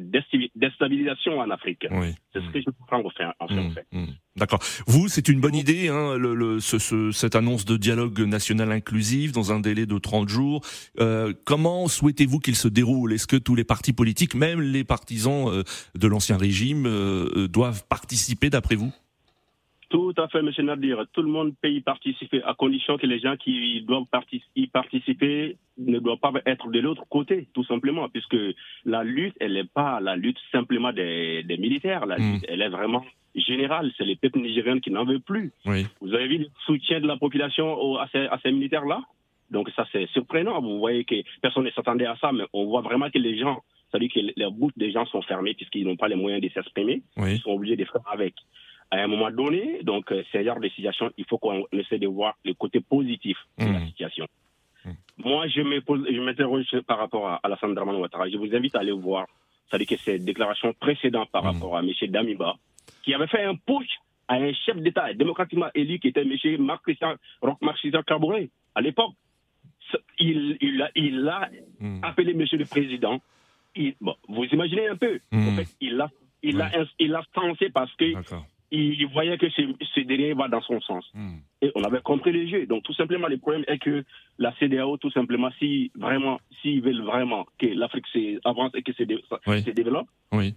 déstabilisation 0.55 1.39
en 1.39 1.49
Afrique. 1.49 1.86
C'est 2.33 2.41
ce 2.41 2.49
que 2.49 2.59
je 2.62 2.69
comprends 2.71 3.03
en 3.05 3.09
fait. 3.09 3.25
En 3.39 3.47
fait. 3.47 3.86
Mmh, 3.91 3.99
mmh. 3.99 4.07
D'accord. 4.36 4.59
Vous, 4.88 5.09
c'est 5.09 5.27
une 5.27 5.39
bonne 5.39 5.55
idée, 5.55 5.89
hein, 5.89 6.17
le, 6.17 6.33
le, 6.33 6.59
ce, 6.59 7.12
cette 7.12 7.36
annonce 7.36 7.65
de 7.65 7.77
dialogue 7.77 8.19
national 8.21 8.71
inclusif 8.71 9.31
dans 9.31 9.51
un 9.51 9.59
délai 9.59 9.86
de 9.86 9.97
30 9.97 10.27
jours. 10.27 10.62
Euh, 10.99 11.33
comment 11.45 11.88
souhaitez-vous 11.88 12.39
qu'il 12.39 12.55
se 12.55 12.67
déroule? 12.67 13.13
Est-ce 13.13 13.27
que 13.27 13.36
tous 13.36 13.53
les 13.53 13.63
partis 13.63 13.93
politiques, 13.93 14.33
même 14.33 14.59
les 14.59 14.83
partisans 14.83 15.49
euh, 15.49 15.63
de 15.95 16.07
l'ancien 16.07 16.38
régime, 16.38 16.86
euh, 16.88 17.47
doivent 17.47 17.86
participer 17.88 18.49
d'après 18.49 18.75
vous? 18.75 18.91
Tout 19.93 20.12
à 20.17 20.27
fait, 20.27 20.39
M. 20.39 20.49
Nadir. 20.65 21.06
Tout 21.13 21.21
le 21.21 21.27
monde 21.27 21.53
peut 21.62 21.69
y 21.69 21.79
participer, 21.79 22.41
à 22.41 22.56
condition 22.56 22.97
que 22.97 23.06
les 23.06 23.19
gens 23.19 23.38
qui 23.38 23.79
doivent 23.84 24.06
y 24.56 24.65
participer 24.65 25.56
ne 25.77 25.99
doivent 25.99 26.17
pas 26.17 26.32
être 26.47 26.71
de 26.71 26.79
l'autre 26.79 27.03
côté, 27.10 27.47
tout 27.53 27.63
simplement, 27.65 28.10
puisque 28.10 28.36
la 28.86 29.03
lutte, 29.03 29.36
elle 29.39 29.53
n'est 29.53 29.65
pas 29.65 29.99
la 29.99 30.15
lutte 30.15 30.39
simplement 30.51 30.91
des, 30.91 31.45
militaires. 31.60 32.08
La 32.08 32.17
hmm. 32.17 32.34
lutte, 32.34 32.45
elle 32.47 32.63
est 32.63 32.69
vraiment 32.69 33.06
générale. 33.36 33.91
C'est 33.95 34.03
les 34.03 34.15
peuples 34.15 34.39
nigériens 34.39 34.79
qui 34.79 34.89
n'en 34.89 35.06
veulent 35.06 35.21
plus. 35.21 35.51
Vous 36.01 36.13
avez 36.15 36.27
vu 36.27 36.38
le 36.39 36.47
soutien 36.65 36.99
de 36.99 37.06
la 37.06 37.17
population 37.17 37.99
à 37.99 38.08
ces, 38.08 38.51
militaires-là? 38.51 38.99
Donc 39.51 39.69
ça, 39.75 39.86
c'est 39.91 40.08
surprenant. 40.08 40.60
Vous 40.60 40.79
voyez 40.79 41.06
que 41.06 41.21
personne 41.39 41.65
ne 41.65 41.69
s'attendait 41.69 42.08
à 42.08 42.15
ça, 42.15 42.32
mais 42.32 42.45
on 42.51 42.65
voit 42.65 42.82
vraiment 42.82 43.12
que 43.12 43.19
les 43.19 43.38
gens, 43.38 43.62
ça 43.91 43.99
veut 43.99 44.08
dire 44.08 44.12
que 44.12 44.34
les 44.36 44.49
bouches 44.49 44.73
des 44.75 44.91
gens 44.91 45.06
sont 45.06 45.21
fermées 45.21 45.53
puisqu'ils 45.53 45.86
n'ont 45.86 45.97
pas 45.97 46.08
les 46.08 46.15
moyens 46.15 46.41
de 46.41 46.49
s'exprimer. 46.49 47.03
Ils 47.17 47.38
sont 47.41 47.51
obligés 47.51 47.75
de 47.75 47.86
faire 47.86 48.01
avec 48.12 48.34
à 48.91 48.98
un 48.98 49.08
moment 49.08 49.32
donné. 49.32 49.82
Donc, 49.84 50.12
euh, 50.12 50.24
c'est 50.32 50.43
genre 50.43 50.60
de 50.60 50.69
situation, 50.69 51.12
il 51.17 51.26
faut 51.26 51.38
qu'on 51.38 51.65
essaie 51.72 52.00
de 52.00 52.08
voir 52.08 52.36
le 52.46 52.54
côté 52.54 52.80
positif 52.80 53.38
de 53.58 53.65
la 53.65 53.80
mmh. 53.80 53.88
situation. 53.88 54.28
Mmh. 54.86 54.91
Moi, 55.17 55.48
je 55.48 55.62
me 55.62 55.82
pose, 55.82 56.06
je 56.10 56.19
m'interroge 56.19 56.65
par 56.88 56.98
rapport 56.98 57.28
à 57.28 57.39
Alassane 57.43 57.74
Draman 57.74 57.96
Ouattara. 57.96 58.30
Je 58.30 58.38
vous 58.38 58.54
invite 58.56 58.76
à 58.76 58.80
aller 58.80 58.91
voir, 58.91 59.28
c'est-à-dire 59.67 59.88
que 59.88 59.98
ces 59.98 60.19
déclarations 60.19 60.74
précédentes 60.74 61.30
par 61.32 61.43
mmh. 61.43 61.48
rapport 61.48 61.78
à 61.78 61.82
M. 61.82 61.89
Damiba, 62.10 62.56
qui 63.04 63.13
avait 63.13 63.28
fait 63.28 63.43
un 63.43 63.56
push 63.56 63.89
à 64.28 64.36
un 64.36 64.54
chef 64.54 64.78
d'État 64.78 65.13
démocratiquement 65.13 65.67
élu 65.76 66.00
qui 66.00 66.08
était 66.08 66.22
M. 66.22 66.62
Marc-Christian 66.62 68.04
Caboret 68.06 68.50
à 68.76 68.82
l'époque. 68.82 69.12
Il, 70.17 70.58
il, 70.62 71.28
a, 71.28 71.50
appelé 72.02 72.32
M. 72.32 72.46
le 72.54 72.65
Président. 72.65 73.22
vous 73.76 74.43
imaginez 74.46 74.88
un 74.88 74.96
peu. 74.96 75.19
En 75.32 75.52
fait, 75.52 75.67
il 75.82 75.98
l'a 75.98 76.10
il, 76.43 76.62
a, 76.62 76.69
il 77.00 77.15
a 77.15 77.24
sensé 77.34 77.69
parce 77.69 77.93
que 77.96 78.06
il 78.73 79.07
voyait 79.07 79.38
que 79.38 79.49
ce, 79.51 79.99
dernier 80.01 80.33
va 80.33 80.47
dans 80.47 80.62
son 80.62 80.81
sens. 80.81 81.05
Hmm. 81.13 81.38
Et 81.62 81.71
on 81.75 81.83
avait 81.83 82.01
compris 82.01 82.31
les 82.31 82.49
jeux. 82.49 82.65
Donc 82.65 82.83
tout 82.83 82.93
simplement, 82.93 83.27
le 83.27 83.38
problème 83.38 83.63
est 83.67 83.77
que 83.77 84.03
la 84.39 84.53
CDAO, 84.59 84.97
tout 84.97 85.12
simplement, 85.12 85.49
si 85.59 85.91
vraiment, 85.95 86.39
s'ils 86.62 86.81
veulent 86.81 87.03
vraiment 87.03 87.45
que 87.59 87.67
l'Afrique 87.67 88.05
avance 88.43 88.71
et 88.73 88.81
que 88.81 88.91
se, 88.93 89.03
développe, 89.03 90.07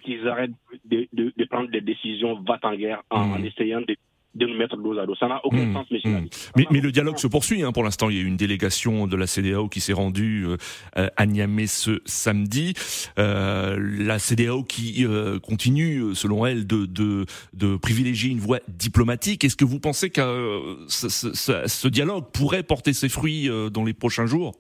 qu'ils 0.03 0.27
arrêtent 0.29 0.53
de, 0.87 1.45
prendre 1.45 1.71
des 1.71 1.83
décisions 1.83 2.41
va 2.41 2.59
en 2.63 2.75
guerre 2.75 3.03
en, 3.11 3.39
hmm. 3.39 3.45
essayant 3.45 3.81
de 3.83 3.97
de 4.37 4.47
nous 4.47 4.57
mettre 4.57 4.77
dos 4.77 4.99
à 4.99 5.07
dos. 5.07 5.15
Ça 5.17 5.29
n'a 5.29 5.41
aucun 5.45 5.67
hmm. 5.67 5.73
sens, 5.73 5.87
hmm. 5.91 6.27
Mais, 6.57 6.67
mais, 6.71 6.81
le 6.81 6.93
dialogue 6.93 7.19
se 7.19 7.27
poursuit. 7.27 7.63
Hein. 7.63 7.73
Pour 7.73 7.85
l'instant, 7.85 8.11
il 8.11 8.17
y 8.17 8.19
a 8.19 8.23
eu 8.23 8.27
une 8.27 8.37
délégation 8.37 9.07
de 9.07 9.17
la 9.17 9.27
CDAO 9.27 9.69
qui 9.69 9.81
s'est 9.81 9.93
rendue 9.93 10.47
euh, 10.97 11.09
à 11.17 11.27
Niamey 11.27 11.67
ce 11.67 12.01
samedi. 12.05 12.75
Euh, 13.19 13.77
la 13.79 14.19
CDAO 14.19 14.63
qui 14.63 15.05
euh, 15.05 15.39
continue, 15.39 16.15
selon 16.15 16.47
elle, 16.47 16.67
de, 16.67 16.87
de, 16.87 17.27
de, 17.55 17.77
privilégier 17.77 18.31
une 18.31 18.41
voie 18.41 18.61
diplomatique. 18.69 19.45
Est-ce 19.45 19.57
que 19.57 19.65
vous 19.65 19.81
pensez 19.81 20.11
que 20.11 20.21
euh, 20.21 20.77
ce, 20.89 21.09
ce, 21.09 21.33
ce, 21.67 21.89
dialogue 21.89 22.25
pourrait 22.33 22.63
porter 22.63 22.93
ses 22.93 23.09
fruits 23.09 23.49
euh, 23.49 23.71
dans 23.71 23.85
les 23.85 23.95
prochains 23.95 24.27
jours? 24.27 24.53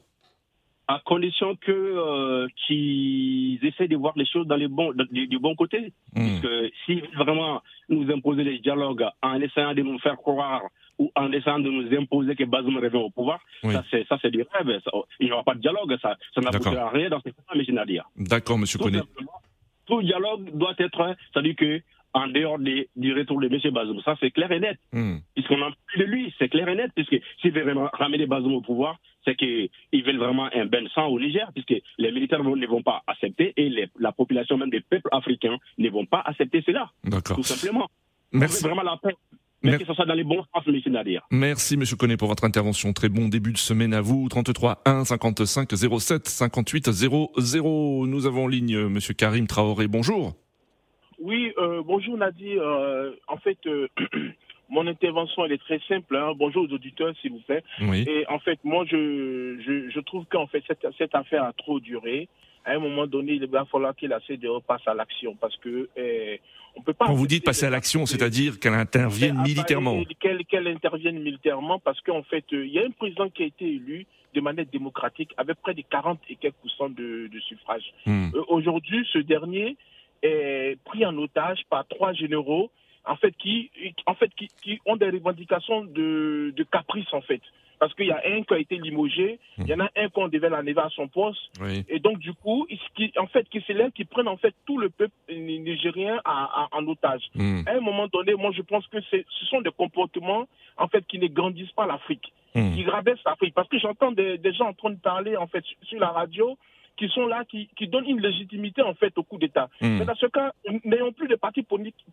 À 0.88 1.01
condition 1.05 1.57
que 1.57 1.72
euh, 1.72 2.46
qu'ils 2.66 3.59
essaient 3.64 3.88
de 3.88 3.96
voir 3.96 4.12
les 4.16 4.27
choses 4.27 4.46
dans 4.46 4.57
les 4.57 4.68
bons, 4.68 4.92
du, 5.11 5.38
bon 5.38 5.55
côté. 5.57 5.92
Parce 6.14 6.40
que 6.40 6.70
si 6.85 7.01
vraiment 7.16 7.62
nous 7.88 8.11
imposer 8.12 8.44
les 8.44 8.59
dialogues 8.59 9.05
en 9.22 9.40
essayant 9.40 9.75
de 9.75 9.83
nous 9.83 9.99
faire 9.99 10.16
croire 10.16 10.62
ou 10.99 11.11
en 11.14 11.33
essayant 11.33 11.59
de 11.59 11.68
nous 11.68 11.94
imposer 11.96 12.37
que 12.37 12.44
Bazoum 12.44 12.79
revient 12.79 12.96
au 12.96 13.11
pouvoir, 13.11 13.40
ça 13.62 13.85
c'est 13.90 14.07
ça 14.09 14.18
c'est 14.22 14.31
du 14.31 14.44
rêve. 14.53 14.81
il 15.20 15.27
n'y 15.27 15.33
aura 15.33 15.42
pas 15.42 15.55
de 15.55 15.61
dialogue, 15.61 15.96
ça, 16.01 16.16
ça 16.35 16.40
n'apportera 16.40 16.88
rien 16.90 17.11
dans 17.11 17.20
ce 17.20 17.31
cas, 17.31 17.42
M. 17.55 17.62
Nadia. 17.75 18.05
D'accord, 18.16 18.57
M. 18.57 18.64
Koné. 18.79 19.01
Tout 19.87 20.03
dialogue 20.03 20.51
doit 20.55 20.75
être, 20.79 21.16
c'est-à-dire 21.33 21.55
que 21.57 21.81
en 22.17 22.29
dehors 22.29 22.59
du 22.59 23.13
retour 23.13 23.41
de 23.41 23.47
M. 23.47 23.75
Bazoum. 23.75 24.01
Ça, 24.03 24.17
c'est 24.21 24.31
clair 24.31 24.51
et 24.51 24.59
net. 24.59 24.79
Hmm. 24.93 25.19
Puisqu'on 25.35 25.61
a 25.63 25.71
plus 25.87 25.99
de 26.01 26.05
lui, 26.05 26.35
c'est 26.39 26.49
clair 26.49 26.67
et 26.67 26.75
net. 26.75 26.91
Puisque 26.95 27.17
s'il 27.43 27.53
veut 27.53 27.63
vraiment 27.63 27.91
ramener 27.93 28.25
Bazoum 28.27 28.55
au 28.55 28.63
pouvoir, 28.63 28.99
c'est 29.27 29.37
qu'ils 29.37 29.69
veulent 29.93 30.17
vraiment 30.17 30.49
un 30.55 30.65
bain 30.65 30.83
de 30.83 30.89
sang 30.89 31.09
au 31.09 31.21
Niger, 31.21 31.51
puisque 31.53 31.75
les 31.99 32.13
militaires 32.13 32.43
ne 32.43 32.67
vont 32.67 32.83
pas 32.83 33.03
accepter 33.07 33.53
et 33.59 33.71
la 33.99 34.13
population 34.13 34.57
même 34.57 34.71
des 34.71 34.81
peuples 34.81 35.11
africains 35.13 35.59
ne 35.77 35.91
vont 35.91 36.07
pas 36.07 36.23
accepter 36.25 36.63
cela. 36.65 36.91
Tout 37.35 37.43
simplement. 37.43 37.87
Merci. 38.33 38.65
vraiment 38.65 38.83
la 38.83 38.97
paix. 38.97 39.15
Mais 39.63 39.79
que 39.79 39.85
ce 39.85 39.95
soit 39.95 40.07
dans 40.07 40.15
les 40.15 40.25
bons 40.25 40.45
sens, 40.55 40.65
M. 40.67 40.93
Nadir. 40.93 41.27
Merci, 41.31 41.75
M. 41.75 41.83
Connet, 41.99 42.17
pour 42.17 42.29
votre 42.29 42.45
intervention. 42.45 42.93
Très 42.93 43.09
bon 43.09 43.29
début 43.29 43.53
de 43.53 43.59
semaine 43.59 43.93
à 43.93 44.01
vous. 44.01 44.29
33 44.29 44.83
1 44.87 45.05
55 45.05 45.69
07 46.01 46.29
58 46.29 46.91
00. 46.93 48.07
Nous 48.07 48.27
avons 48.27 48.45
en 48.45 48.49
ligne 48.49 48.75
M. 48.75 48.99
Karim 49.19 49.47
Traoré. 49.47 49.89
Bonjour. 49.89 50.35
Oui, 51.21 51.53
euh, 51.59 51.83
bonjour 51.85 52.17
Nadir. 52.17 52.63
Euh, 52.63 53.13
en 53.29 53.39
fait, 53.39 53.59
euh, 53.67 53.89
mon 54.69 54.87
intervention 54.87 55.45
elle 55.45 55.53
est 55.53 55.63
très 55.63 55.81
simple. 55.89 56.17
Hein. 56.17 56.33
Bonjour 56.37 56.65
aux 56.65 56.75
auditeurs, 56.75 57.15
s'il 57.21 57.33
vous 57.33 57.41
plaît. 57.41 57.63
Et 57.81 58.25
en 58.29 58.39
fait, 58.39 58.59
moi, 58.65 58.85
je, 58.87 59.59
je, 59.67 59.91
je 59.91 60.01
trouve 60.01 60.25
qu'en 60.27 60.47
fait 60.47 60.63
cette, 60.67 60.87
cette 60.99 61.15
affaire 61.15 61.45
a 61.45 61.53
trop 61.53 61.81
duré. 61.81 62.29
À 62.65 62.73
un 62.73 62.81
moment 62.81 63.07
donné, 63.07 63.35
il 63.35 63.47
va 63.47 63.65
falloir 63.67 63.95
que 63.95 64.07
la 64.07 64.19
CDE 64.27 64.61
passe 64.67 64.83
à 64.87 64.95
l'action 64.95 65.37
parce 65.41 65.57
que 65.59 65.89
eh, 65.97 66.41
on 66.75 66.83
peut 66.83 66.93
pas. 66.93 67.07
Quand 67.07 67.15
vous 67.15 67.29
dites 67.29 67.45
passer 67.45 67.67
à 67.67 67.71
l'action, 67.71 68.07
c'est-à-dire 68.07 68.59
qu'elle 68.59 68.75
intervienne 68.75 69.41
militairement. 69.41 70.03
Qu'elle 70.19 70.69
intervienne 70.69 71.21
militairement 71.21 71.79
parce 71.79 72.01
qu'en 72.01 72.25
fait, 72.25 72.45
il 72.51 72.67
y 72.67 72.81
a 72.81 72.85
un 72.85 72.91
président 72.91 73.31
qui 73.31 73.45
a 73.45 73.47
été 73.47 73.67
élu 73.67 74.05
de 74.35 74.41
manière 74.41 74.67
démocratique 74.67 75.33
avec 75.37 75.61
près 75.63 75.75
de 75.75 75.83
40 75.89 76.19
et 76.29 76.35
quelques 76.35 76.57
pourcents 76.57 76.91
de, 76.91 77.29
de 77.33 77.41
suffrages. 77.41 77.95
Hmm. 78.05 78.31
Aujourd'hui, 78.49 79.07
ce 79.13 79.19
dernier 79.19 79.77
est 80.23 80.79
pris 80.85 81.05
en 81.05 81.17
otage 81.19 81.63
par 81.71 81.87
trois 81.87 82.13
généraux 82.13 82.71
en 83.05 83.17
fait 83.17 83.33
qui 83.37 83.71
en 84.07 84.15
fait 84.15 84.31
qui, 84.37 84.49
qui 84.63 84.81
ont 84.87 84.97
des 84.97 85.11
revendications 85.11 85.85
de, 85.85 86.53
de 86.57 86.65
caprice 86.65 87.13
en 87.13 87.21
fait 87.21 87.43
parce 87.79 87.95
qu'il 87.95 88.07
y 88.07 88.11
a 88.11 88.23
un 88.25 88.43
qui 88.43 88.55
a 88.55 88.59
été 88.59 88.77
limogé, 88.79 89.39
il 89.59 89.67
y 89.67 89.75
en 89.75 89.81
a 89.81 89.91
un 89.97 90.09
qu'on 90.09 90.29
devait 90.29 90.49
l'enlever 90.49 90.81
à 90.81 90.89
son 90.91 91.09
poste, 91.09 91.41
et 91.89 91.99
donc 91.99 92.19
du 92.19 92.33
coup, 92.33 92.67
qui, 92.95 93.13
en 93.17 93.27
fait, 93.27 93.49
qui 93.49 93.63
c'est 93.67 93.77
qui 93.93 94.05
prennent 94.05 94.29
en 94.29 94.37
fait 94.37 94.55
tout 94.67 94.79
le 94.79 94.91
peuple 94.91 95.15
nigérien 95.31 96.21
en 96.25 96.87
otage. 96.87 97.23
Hmm. 97.35 97.63
À 97.67 97.73
un 97.73 97.81
moment 97.81 98.07
donné, 98.09 98.35
moi 98.35 98.51
je 98.55 98.63
pense 98.63 98.87
que 98.89 98.99
ce 99.01 99.47
sont 99.51 99.61
des 99.61 99.71
comportements 99.71 100.47
en 100.77 100.89
fait 100.89 101.07
qui 101.07 101.19
ne 101.19 101.27
grandissent 101.27 101.73
pas 101.73 101.87
l'Afrique, 101.87 102.33
hmm. 102.55 102.75
qui 102.75 102.85
rabaissent 102.85 103.25
l'Afrique, 103.25 103.55
parce 103.55 103.69
que 103.69 103.79
j'entends 103.79 104.13
des, 104.13 104.39
des, 104.39 104.53
gens 104.53 104.69
en 104.69 104.75
train 104.75 104.91
de 104.91 105.01
parler 105.01 105.37
en 105.37 105.47
fait 105.47 105.65
sur 105.83 106.01
la 106.01 106.09
radio 106.09 106.57
qui 106.97 107.09
sont 107.09 107.27
là, 107.27 107.45
qui, 107.49 107.69
qui 107.77 107.89
donnent 107.89 108.07
une 108.09 108.21
légitimité 108.21 108.83
en 108.83 108.95
fait 108.95 109.17
au 109.19 109.23
coup 109.23 109.39
d'État. 109.39 109.69
Mais 109.81 110.05
dans 110.05 110.15
ce 110.15 110.27
cas, 110.27 110.53
n'ayons 110.85 111.13
plus 111.13 111.29
de 111.29 111.37
partis 111.37 111.65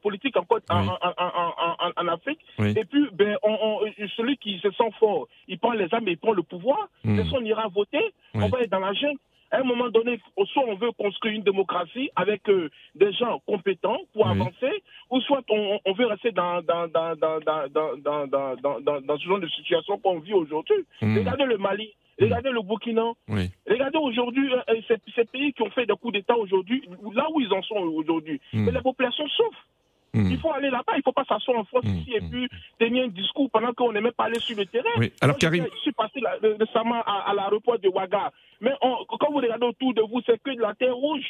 politiques 0.02 0.38
encore 0.38 0.60
en, 0.69 0.88
en, 0.88 1.91
en, 1.96 2.08
Afrique. 2.08 2.39
Et 2.60 2.86
puis, 2.86 3.08
ben, 3.13 3.38
on, 3.43 3.80
celui 4.15 4.38
qui 4.38 4.60
se 4.60 4.72
sent 4.72 4.91
fort, 5.00 5.28
il 5.48 5.58
prend 5.60 5.72
les 5.72 5.93
armes 5.93 6.08
et 6.08 6.12
il 6.12 6.17
prend 6.17 6.34
le 6.34 6.43
pouvoir. 6.43 6.89
Mm. 7.04 7.22
on 7.34 7.46
ira 7.46 7.67
voter, 7.67 8.13
on 8.34 8.48
va 8.48 8.62
être 8.62 8.69
dans 8.69 8.80
la 8.80 8.93
jungle. 8.93 9.19
À 9.54 9.60
un 9.60 9.63
moment 9.63 9.89
donné, 9.89 10.20
soit 10.52 10.63
on 10.68 10.76
veut 10.76 10.92
construire 10.94 11.36
une 11.36 11.44
démocratie 11.44 12.10
avec 12.16 12.50
euh, 12.50 12.70
des 12.96 13.13
gens 13.13 13.39
compétents 13.46 14.00
pour 14.12 14.28
avancer, 14.28 14.84
ou 15.12 15.22
soit 15.22 15.44
on, 15.50 15.80
on 15.86 15.94
veut 15.94 16.08
rester 16.08 16.32
dans, 16.32 16.62
dans, 16.63 16.88
dans, 16.88 17.16
dans, 17.16 17.39
dans, 17.39 18.26
dans, 18.26 19.02
dans, 19.02 19.18
ce 19.18 19.24
genre 19.24 19.39
de 19.39 19.48
situation 19.50 20.00
qu'on 20.00 20.20
vit 20.20 20.34
aujourd'hui. 20.34 20.84
Regardez 21.20 21.46
le 21.46 21.58
Mali. 21.60 21.94
Regardez 22.20 22.50
le 22.50 22.62
Burkina. 22.63 23.12
Regardez 23.70 24.00
aujourd'hui 24.00 24.50
ces, 24.88 24.98
ces, 25.16 25.26
pays 25.26 25.54
qui 25.54 25.62
ont 25.62 25.70
fait 25.72 25.86
des 25.86 25.94
coups 25.94 26.13
d'État 26.13 26.36
aujourd'hui, 26.38 26.84
là 27.13 27.28
où 27.34 27.39
ils 27.39 27.54
en 27.54 27.62
sont 27.62 27.76
aujourd'hui. 27.76 28.42
Mais 28.54 28.72
la 28.72 28.82
population 28.82 29.28
souffre. 29.28 29.68
Il 30.13 30.39
faut 30.39 30.52
aller 30.52 30.69
là-bas, 30.69 30.93
il 30.93 30.97
ne 30.97 31.04
faut 31.04 31.12
pas 31.12 31.26
s'asseoir 31.26 31.60
en 31.60 31.63
France 31.63 31.86
ici 31.86 32.13
et 32.15 32.21
puis 32.21 32.47
tenir 32.80 33.06
un 33.06 33.08
discours 33.08 33.49
pendant 33.52 33.73
qu'on 33.73 33.91
n'est 33.91 34.02
même 34.02 34.13
pas 34.13 34.26
allé 34.26 34.39
sur 34.39 34.56
le 34.56 34.65
terrain. 34.65 34.89
Alors, 35.21 35.38
Karim... 35.38 35.65
je, 35.73 35.80
suis 35.80 35.91
passé 35.91 36.19
récemment 36.60 37.02
à, 37.06 37.30
à 37.32 37.34
l'aéroport 37.34 37.80
de 37.80 37.88
Ouaga. 37.88 38.32
Mais 38.63 38.71
quand 38.80 39.30
vous 39.30 39.39
regardez 39.39 39.65
autour 39.65 39.93
de 39.93 40.02
vous, 40.02 40.21
c'est 40.26 40.41
que 40.41 40.56
de 40.56 40.62
la 40.62 40.73
terre 40.76 40.95
rouge. 40.95 41.23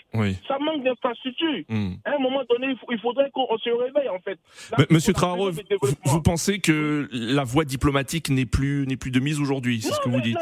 Ça 0.47 0.59
manque 0.59 0.83
d'infrastructure. 0.83 1.63
À 2.05 2.15
un 2.15 2.19
moment 2.19 2.43
donné, 2.47 2.75
il, 2.91 2.99
faudrait 2.99 3.31
qu'on 3.31 3.57
se 3.57 3.69
réveille, 3.69 4.09
en 4.09 4.19
fait. 4.19 4.37
Monsieur 4.91 5.13
Traoré, 5.13 5.51
vous, 6.05 6.21
pensez 6.21 6.59
que 6.59 7.09
la 7.11 7.43
voie 7.43 7.65
diplomatique 7.65 8.29
n'est 8.29 8.45
plus, 8.45 8.85
plus 8.97 9.11
de 9.11 9.19
mise 9.19 9.39
aujourd'hui 9.39 9.81
C'est 9.81 9.93
ce 9.93 9.99
que 10.01 10.09
vous 10.09 10.21
dites? 10.21 10.37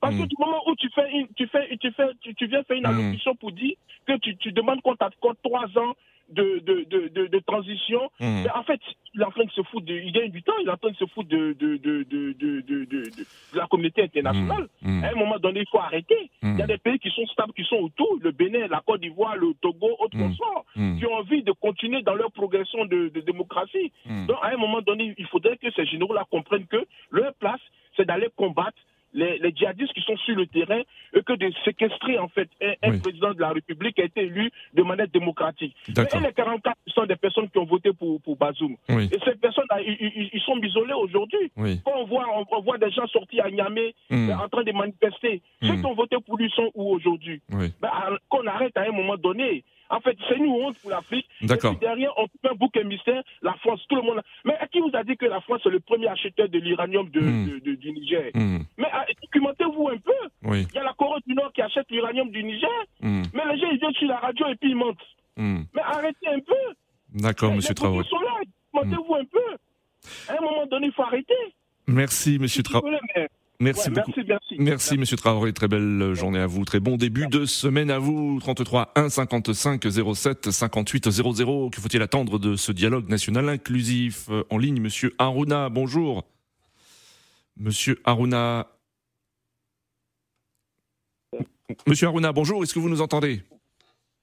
Parce 0.00 0.14
que 0.16 0.22
du 0.22 0.36
moment 0.38 0.62
où 0.66 0.74
tu, 0.76 0.88
fais 0.94 1.08
tu, 1.36 1.46
fais, 1.46 1.76
tu, 1.76 1.90
fais, 1.92 2.08
tu, 2.36 2.46
viens 2.46 2.62
faire 2.62 2.76
une 2.76 2.86
allocution 2.86 3.34
pour 3.34 3.52
dire 3.52 3.74
que 4.06 4.16
tu, 4.18 4.36
tu 4.36 4.52
demandes 4.52 4.80
qu'on 4.82 4.96
t'accorde 4.96 5.36
trois 5.42 5.66
ans 5.78 5.94
de, 6.30 6.62
de, 6.64 7.08
de, 7.08 7.26
de, 7.26 7.38
transition. 7.40 8.10
Hmm. 8.20 8.42
Mais 8.44 8.50
en 8.54 8.62
fait, 8.62 8.80
il 9.14 9.20
est 9.20 9.24
en 9.24 9.30
train 9.30 9.44
de 9.44 9.50
se 9.50 9.62
foutre, 9.62 9.86
de, 9.86 9.94
il 9.94 10.12
gagne 10.12 10.30
du 10.30 10.42
temps, 10.42 10.52
il 10.62 10.68
est 10.68 10.70
en 10.70 10.76
train 10.76 10.90
de 10.90 10.96
se 10.96 11.06
foutre 11.06 11.28
de, 11.28 11.56
de, 11.58 11.76
de, 11.76 12.04
de, 12.04 12.32
de, 12.32 12.60
de, 12.60 12.84
de 12.84 13.26
la 13.54 13.66
communauté 13.66 14.02
internationale. 14.02 14.68
Mmh, 14.82 15.00
mmh. 15.00 15.04
À 15.04 15.08
un 15.08 15.14
moment 15.14 15.38
donné, 15.38 15.60
il 15.60 15.68
faut 15.68 15.78
arrêter. 15.78 16.30
Il 16.42 16.58
y 16.58 16.62
a 16.62 16.66
des 16.66 16.78
pays 16.78 16.98
qui 16.98 17.10
sont 17.10 17.26
stables, 17.26 17.52
qui 17.52 17.64
sont 17.64 17.76
autour, 17.76 18.18
le 18.20 18.30
Bénin, 18.30 18.66
la 18.68 18.80
Côte 18.80 19.00
d'Ivoire, 19.00 19.36
le 19.36 19.54
Togo, 19.60 19.96
autres 19.98 20.16
mmh. 20.16 20.98
qui 20.98 21.06
ont 21.06 21.14
envie 21.14 21.42
de 21.42 21.52
continuer 21.52 22.02
dans 22.02 22.14
leur 22.14 22.30
progression 22.32 22.84
de 22.84 23.08
démocratie. 23.26 23.92
Donc, 24.06 24.38
à 24.42 24.54
un 24.54 24.56
moment 24.56 24.80
donné, 24.80 25.14
il 25.18 25.26
faudrait 25.26 25.56
que 25.56 25.70
ces 25.72 25.86
généraux-là 25.86 26.26
comprennent 26.30 26.66
que 26.66 26.86
leur 27.10 27.34
place, 27.34 27.60
c'est 27.96 28.06
d'aller 28.06 28.28
combattre 28.36 28.78
les, 29.12 29.38
les, 29.38 29.52
djihadistes 29.54 29.92
qui 29.92 30.00
sont 30.02 30.16
sur 30.18 30.36
le 30.36 30.46
terrain 30.46 30.80
et 31.14 31.22
que 31.22 31.32
de 31.32 31.52
séquestrer 31.64 32.18
en 32.18 32.28
fait 32.28 32.48
un, 32.82 32.98
président 32.98 33.32
de 33.34 33.40
la 33.40 33.50
République 33.50 33.96
qui 33.96 34.02
a 34.02 34.04
été 34.04 34.22
élu 34.22 34.50
de 34.74 34.82
manière 34.82 35.08
démocratique. 35.08 35.74
Et 35.88 35.92
les 35.92 36.30
44% 36.30 37.06
des 37.08 37.16
personnes 37.16 37.48
qui 37.50 37.58
ont 37.58 37.64
voté 37.64 37.92
pour, 37.92 38.20
pour 38.20 38.36
Bazoum. 38.36 38.76
Et 38.88 39.18
ces 39.24 39.34
personnes-là, 39.36 39.80
ils, 39.82 40.40
sont 40.44 40.58
isolés 40.58 40.94
aujourd'hui. 40.94 41.50
Quand 41.84 41.92
on 41.96 42.04
voit, 42.04 42.26
on, 42.50 42.60
voit 42.62 42.78
des 42.78 42.90
gens 42.90 43.06
sortis 43.08 43.40
à 43.40 43.50
Niamey 43.50 43.94
hmm. 44.10 44.30
en 44.30 44.48
train 44.48 44.62
de 44.62 44.72
manifester, 44.72 45.42
ceux 45.62 45.72
hmm. 45.72 45.80
qui 45.80 45.86
ont 45.86 45.94
voté 45.94 46.16
pour 46.26 46.36
lui 46.36 46.50
sont 46.50 46.70
où 46.74 46.90
aujourd'hui? 46.94 47.40
Ben, 47.50 47.90
Qu'on 48.28 48.46
arrête 48.46 48.76
à 48.76 48.82
un 48.82 48.92
moment 48.92 49.16
donné. 49.16 49.64
En 49.90 50.00
fait, 50.00 50.16
c'est 50.28 50.36
une 50.36 50.46
honte 50.46 50.78
pour 50.78 50.90
l'Afrique. 50.90 51.26
D'accord. 51.42 51.74
derrière, 51.80 52.12
on 52.16 52.26
fait 52.26 52.48
un 52.50 52.54
bouc 52.54 52.76
émissaire, 52.76 53.22
la 53.42 53.54
France, 53.54 53.80
tout 53.88 53.96
le 53.96 54.02
monde. 54.02 54.20
Que 55.18 55.26
la 55.26 55.40
France 55.40 55.60
est 55.66 55.70
le 55.70 55.80
premier 55.80 56.08
acheteur 56.08 56.48
de 56.48 56.58
l'uranium 56.58 57.08
de, 57.10 57.20
hmm. 57.20 57.60
du 57.60 57.92
Niger 57.92 58.30
hmm. 58.34 58.58
Mais 58.78 58.86
ah, 58.92 59.04
documentez-vous 59.22 59.88
un 59.88 59.96
peu. 59.98 60.52
Il 60.54 60.74
y 60.74 60.78
a 60.78 60.84
la 60.84 60.92
Corée 60.92 61.20
du 61.26 61.34
Nord 61.34 61.52
qui 61.52 61.62
achète 61.62 61.86
l'uranium 61.90 62.30
du 62.30 62.44
Niger. 62.44 62.68
Hmm. 63.00 63.22
Mais 63.34 63.42
les 63.52 63.58
gens, 63.60 63.68
ils 63.72 63.78
viennent 63.78 63.92
sur 63.94 64.08
la 64.08 64.18
radio 64.18 64.46
et 64.48 64.56
puis 64.56 64.70
ils 64.70 64.76
mentent. 64.76 64.98
Mais 65.36 65.82
arrêtez 65.82 66.28
un 66.28 66.40
peu. 66.40 66.74
D'accord, 67.14 67.54
monsieur 67.54 67.74
Traoré. 67.74 68.04
documentez-vous 68.72 69.14
un 69.14 69.24
peu. 69.24 69.56
À 70.28 70.38
un 70.38 70.40
moment 70.42 70.66
donné, 70.66 70.86
il 70.86 70.92
faut 70.92 71.02
arrêter. 71.02 71.34
Merci, 71.86 72.38
monsieur 72.38 72.62
Traoré. 72.62 72.98
Merci 73.60 73.90
beaucoup. 73.90 74.12
Merci, 74.26 74.56
merci. 74.58 74.98
Monsieur 74.98 75.18
Traoré. 75.18 75.52
Très 75.52 75.68
belle 75.68 76.14
journée 76.14 76.38
à 76.38 76.46
vous. 76.46 76.64
Très 76.64 76.80
bon 76.80 76.96
début 76.96 77.26
de 77.26 77.44
semaine 77.44 77.90
à 77.90 77.98
vous. 77.98 78.38
33 78.40 78.92
1 78.96 79.10
55 79.10 79.86
07 80.14 80.50
58 80.50 81.10
00. 81.10 81.68
Que 81.70 81.80
faut-il 81.80 82.00
attendre 82.00 82.38
de 82.38 82.56
ce 82.56 82.72
dialogue 82.72 83.08
national 83.10 83.50
inclusif 83.50 84.28
euh, 84.30 84.44
en 84.48 84.56
ligne 84.56 84.80
Monsieur 84.80 85.12
Aruna, 85.18 85.68
bonjour. 85.68 86.24
Monsieur 87.58 88.00
Aruna. 88.04 88.66
Monsieur 91.86 92.06
Aruna, 92.06 92.32
bonjour. 92.32 92.62
Est-ce 92.62 92.72
que 92.72 92.78
vous 92.78 92.88
nous 92.88 93.02
entendez? 93.02 93.42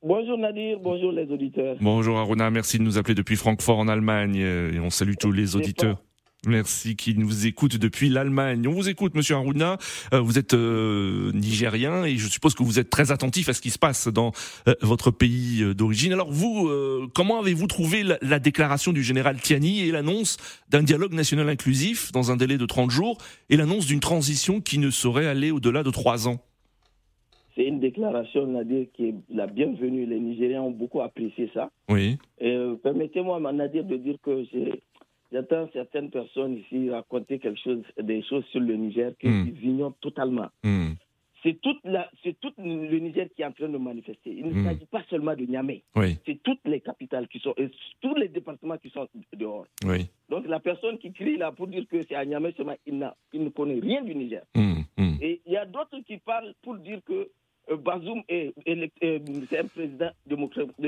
Bonjour 0.02 0.38
Nadir, 0.38 0.80
bonjour 0.80 1.12
les 1.12 1.30
auditeurs. 1.32 1.76
Bonjour 1.82 2.18
Aruna, 2.18 2.50
merci 2.52 2.78
de 2.78 2.84
nous 2.84 2.98
appeler 2.98 3.16
depuis 3.16 3.36
Francfort 3.36 3.80
en 3.80 3.88
Allemagne 3.88 4.40
euh, 4.40 4.74
et 4.74 4.80
on 4.80 4.92
salue 4.92 5.16
tous 5.20 5.32
les 5.32 5.56
auditeurs. 5.56 6.02
Merci, 6.48 6.96
qui 6.96 7.14
nous 7.14 7.46
écoute 7.46 7.76
depuis 7.76 8.08
l'Allemagne. 8.08 8.66
On 8.70 8.72
vous 8.72 8.88
écoute, 8.88 9.16
Monsieur 9.16 9.36
Aruna. 9.36 9.78
Euh, 10.14 10.22
vous 10.22 10.40
êtes 10.40 10.54
euh, 10.54 11.34
nigérien 11.34 12.06
et 12.06 12.16
je 12.16 12.28
suppose 12.30 12.56
que 12.56 12.64
vous 12.64 12.80
êtes 12.80 12.90
très 12.90 13.12
attentif 13.12 13.50
à 13.50 13.54
ce 13.54 13.60
qui 13.60 13.70
se 13.70 13.78
passe 13.78 14.08
dans 14.08 14.32
euh, 14.70 14.74
votre 14.82 15.12
pays 15.12 15.76
d'origine. 15.76 16.14
Alors 16.14 16.32
vous, 16.32 16.72
comment 17.14 17.42
avez-vous 17.42 17.68
trouvé 17.68 18.04
la, 18.04 18.40
déclaration 18.40 18.94
du 18.94 19.04
général 19.04 19.42
Tiani 19.42 19.82
et 19.82 19.92
l'annonce 19.92 20.38
d'un 20.70 20.84
dialogue 20.84 21.14
national 21.14 21.50
inclusif 21.50 22.14
dans 22.14 22.32
un 22.32 22.38
délai 22.38 22.58
de 22.58 22.66
30 22.66 22.92
jours 22.92 23.18
et 23.50 23.58
l'annonce 23.58 23.86
d'une 23.86 24.00
transition 24.00 24.62
qui 24.62 24.78
ne 24.78 24.90
saurait 24.90 25.28
aller 25.28 25.52
au-delà 25.52 25.84
de 25.84 25.90
3 25.90 26.30
ans? 26.30 26.40
C'est 27.56 27.66
une 27.66 27.80
déclaration, 27.80 28.48
Nadir, 28.48 28.86
qui 28.94 29.08
est 29.08 29.16
la 29.30 29.48
bienvenue. 29.48 30.06
Les 30.06 30.20
Nigériens 30.20 30.62
ont 30.62 30.72
beaucoup 30.72 31.02
apprécié 31.02 31.50
ça. 31.54 31.72
Oui. 31.90 32.18
Permettez-moi, 32.84 33.40
Nadir, 33.52 33.84
de 33.84 33.98
dire 33.98 34.16
que 34.24 34.46
j'ai 34.54 34.84
J'entends 35.32 35.70
certaines 35.74 36.10
personnes 36.10 36.58
ici 36.58 36.90
raconter 36.90 37.40
quelque 37.40 37.60
chose, 37.60 37.84
des 38.02 38.24
choses 38.24 38.46
sur 38.52 38.60
le 38.62 38.76
Niger 38.76 39.12
qu'ils 39.20 39.32
mm. 39.32 39.58
ignorent 39.64 39.98
totalement. 40.02 40.48
Mm. 40.64 40.94
C'est 41.44 41.60
tout 41.62 41.76
le 42.58 43.00
Niger 43.00 43.28
qui 43.36 43.42
est 43.42 43.46
en 43.46 43.52
train 43.52 43.70
de 43.70 43.78
manifester. 43.78 44.32
Il 44.32 44.48
ne 44.48 44.54
hmm. 44.54 44.66
s'agit 44.66 44.86
pas 44.86 45.04
seulement 45.10 45.36
de 45.36 45.44
Niamey. 45.46 45.84
C'est 46.26 46.42
toutes 46.44 46.60
les 46.66 46.82
capitales 46.82 47.28
qui 47.28 47.40
sont, 47.40 47.54
et 47.58 47.70
tous 48.02 48.16
les 48.16 48.28
départements 48.28 48.78
qui 48.78 48.90
sont 48.90 49.08
dehors. 49.34 49.66
Oui. 49.86 50.08
Donc 50.30 50.48
la 50.48 50.60
personne 50.60 50.98
qui 50.98 51.14
crie 51.14 51.38
là 51.38 51.52
pour 51.52 51.68
dire 51.68 51.86
que 51.90 52.04
c'est 52.08 52.16
à 52.16 52.26
Niamey 52.26 52.54
seulement, 52.58 52.76
il, 52.86 53.12
il 53.34 53.44
ne 53.44 53.50
connaît 53.50 53.80
rien 53.80 54.02
du 54.04 54.16
Niger. 54.16 54.42
Hmm. 54.56 54.82
Et 55.22 55.42
il 55.46 55.54
y 55.54 55.58
a 55.58 55.66
d'autres 55.66 56.00
qui 56.06 56.18
parlent 56.18 56.54
pour 56.64 56.76
dire 56.78 57.00
que 57.06 57.30
Bazoum 57.76 58.24
est, 58.30 58.54
euh, 59.04 59.20
un 59.60 59.68
président 59.68 60.10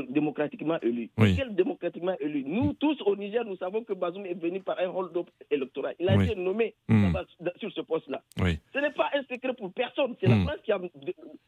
démocratiquement 0.09 0.79
élu. 0.81 1.09
Quel 1.17 1.53
démocratiquement 1.55 2.15
élu? 2.19 2.43
Nous 2.45 2.73
tous 2.73 2.97
au 3.05 3.15
Niger, 3.15 3.43
nous 3.45 3.57
savons 3.57 3.83
que 3.83 3.93
Bazoum 3.93 4.25
est 4.25 4.33
venu 4.39 4.61
par 4.61 4.79
un 4.79 4.87
hold-up 4.89 5.27
électoral. 5.51 5.95
Il 5.99 6.09
a 6.09 6.23
été 6.23 6.35
nommé 6.35 6.75
hmm. 6.87 7.13
sur 7.59 7.71
ce 7.71 7.81
poste-là. 7.81 8.21
Ce 8.37 8.79
n'est 8.79 8.91
pas 8.91 9.09
un 9.13 9.21
secret 9.23 9.53
pour 9.57 9.71
personne. 9.73 10.15
C'est 10.19 10.27
la 10.27 10.35
hmm. 10.35 10.43
France 10.45 10.59
qui 10.63 10.71
a, 10.71 10.79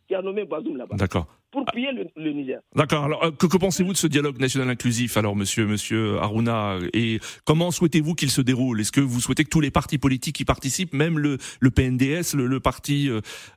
qui 0.08 0.16
a, 0.16 0.22
nommé 0.22 0.44
Bazoum 0.46 0.78
là-bas. 0.78 0.96
D'accord. 0.98 1.28
Pour 1.52 1.66
piller 1.66 1.92
le, 2.16 2.32
Niger. 2.32 2.62
D'accord. 2.76 3.04
Alors, 3.04 3.24
euh, 3.26 3.32
que, 3.32 3.58
pensez-vous 3.58 3.92
de 3.92 3.98
ce 3.98 4.08
dialogue 4.08 4.40
national 4.40 4.70
inclusif, 4.70 5.18
alors, 5.18 5.36
monsieur, 5.36 5.66
monsieur 5.68 6.18
Aruna 6.20 6.78
Et 6.94 7.20
comment 7.46 7.72
souhaitez-vous 7.72 8.16
qu'il 8.16 8.30
se 8.30 8.42
déroule? 8.42 8.80
Est-ce 8.80 8.92
que 8.92 9.02
vous 9.02 9.20
souhaitez 9.20 9.44
que 9.44 9.50
tous 9.50 9.62
les 9.62 9.72
partis 9.72 9.98
politiques 9.98 10.40
y 10.40 10.46
participent, 10.46 10.94
même 10.94 11.20
le, 11.20 11.38
le 11.60 11.70
PNDS, 11.70 12.36
le, 12.36 12.60
parti, 12.60 13.10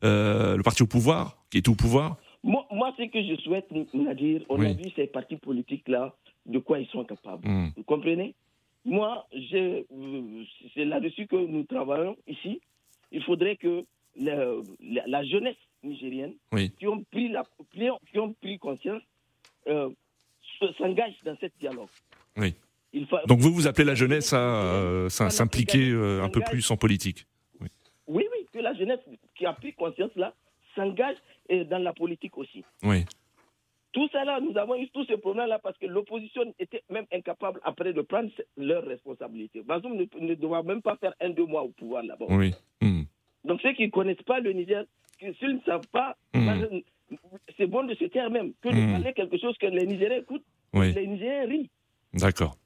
le 0.03 0.63
parti 0.63 0.83
au 0.83 0.87
pouvoir 0.87 1.37
qui 1.51 1.59
est 1.59 1.69
au 1.69 1.75
pouvoir? 1.75 2.17
Moi, 2.43 2.67
moi, 2.71 2.93
ce 2.99 3.05
que 3.05 3.23
je 3.23 3.41
souhaite, 3.41 3.73
dire, 3.73 4.43
on 4.51 4.61
a 4.61 4.73
vu 4.73 4.91
ces 4.95 5.07
partis 5.07 5.37
politiques-là, 5.37 6.15
de 6.45 6.59
quoi 6.59 6.79
ils 6.79 6.87
sont 6.89 7.05
capables? 7.05 7.49
Hmm. 7.49 7.71
Vous 7.77 7.85
comprenez? 7.85 8.35
Moi, 8.85 9.27
c'est 9.51 9.87
là-dessus 10.85 11.27
que 11.27 11.37
nous 11.37 11.63
travaillons 11.65 12.17
ici. 12.29 12.61
Il 13.13 13.23
faudrait 13.23 13.57
que 13.57 13.85
la, 14.17 15.25
jeunesse 15.25 15.57
nigérienne, 15.85 16.35
qui, 16.79 16.87
ont 16.87 17.03
pris 17.11 17.29
la, 17.29 17.45
qui 18.11 18.19
ont 18.19 18.33
pris 18.35 18.59
conscience, 18.59 19.03
euh, 19.69 19.91
s'engage 20.79 21.15
dans 21.25 21.37
ce 21.41 21.47
dialogue. 21.61 21.89
Oui. 22.37 22.55
Donc 23.27 23.41
vous, 23.41 23.53
vous 23.53 23.67
appelez 23.67 23.85
la 23.85 23.95
jeunesse 23.95 24.33
à, 24.33 24.39
euh, 24.39 25.09
s'impliquer 25.09 25.91
euh, 25.91 26.23
un 26.23 26.29
peu 26.29 26.41
plus 26.41 26.71
en 26.71 26.77
politique 26.77 27.27
oui. 27.61 27.69
oui, 28.07 28.27
oui, 28.33 28.47
que 28.53 28.59
la 28.61 28.73
jeunesse 28.75 29.01
qui 29.37 29.47
a 29.47 29.53
pris 29.53 29.73
conscience 29.73 30.15
là 30.15 30.33
s'engage 30.77 31.17
dans 31.51 31.79
la 31.83 31.93
politique 31.93 32.39
aussi. 32.39 32.65
Oui. 32.83 33.05
Tout 33.93 34.09
ça 34.11 34.25
là, 34.25 34.41
nous 34.41 34.57
avons 34.59 34.75
eu 34.77 34.89
tous 34.89 35.05
ces 35.07 35.17
problèmes-là 35.17 35.61
parce 35.61 35.79
que 35.79 35.87
l'opposition 35.87 36.53
était 36.59 36.83
même 36.91 37.07
incapable 37.13 37.61
après 37.63 37.93
de 37.93 38.01
prendre 38.03 38.29
leurs 38.57 38.85
responsabilités. 38.85 39.63
Bazoum 39.63 39.95
ne, 39.97 40.05
ne 40.19 40.35
doit 40.35 40.65
même 40.65 40.83
pas 40.83 40.97
faire 40.97 41.15
un, 41.21 41.31
deux 41.31 41.47
mois 41.47 41.63
au 41.63 41.69
pouvoir 41.69 42.03
là-bas. 42.03 42.27
Oui. 42.29 42.53
Hmm. 42.81 43.03
Donc 43.45 43.61
ceux 43.61 43.73
qui 43.73 43.87
ne 43.87 43.91
connaissent 43.91 44.23
pas 44.27 44.41
le 44.41 44.53
Niger, 44.53 44.85
s'ils 45.39 45.55
ne 45.57 45.61
savent 45.61 45.87
pas, 45.93 46.17
hmm. 46.35 46.81
c'est 47.57 47.67
bon 47.67 47.85
de 47.85 47.95
se 47.95 48.05
taire 48.05 48.31
même, 48.31 48.53
que 48.63 48.69
de 48.69 48.75
hmm. 48.75 48.93
parler 48.93 49.13
quelque 49.13 49.39
chose 49.39 49.57
que 49.59 49.67
les 49.67 49.87
Nigériens 49.87 50.19
écoutent, 50.19 50.45
les 50.75 51.07
Nigériens 51.07 51.47
rient. 51.47 51.71
D'accord. 52.15 52.57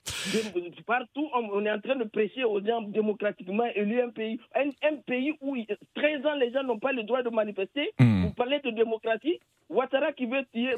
Partout, 0.86 1.28
on 1.34 1.64
est 1.64 1.70
en 1.70 1.80
train 1.80 1.96
de 1.96 2.04
prêcher 2.04 2.44
aux 2.44 2.62
gens 2.62 2.82
démocratiquement 2.82 3.64
élus 3.74 4.00
un 4.02 4.10
pays. 4.10 4.38
Un, 4.54 4.96
pays 5.06 5.32
où 5.40 5.56
13 5.94 6.26
ans, 6.26 6.34
les 6.34 6.52
gens 6.52 6.62
n'ont 6.62 6.78
pas 6.78 6.92
le 6.92 7.02
droit 7.02 7.22
de 7.22 7.30
manifester. 7.30 7.90
Hmm. 7.98 8.24
Vous 8.26 8.32
parlez 8.34 8.60
de 8.60 8.70
démocratie. 8.70 9.40
Ouattara 9.70 10.12
qui 10.12 10.24
veut 10.26 10.44
tuer, 10.52 10.74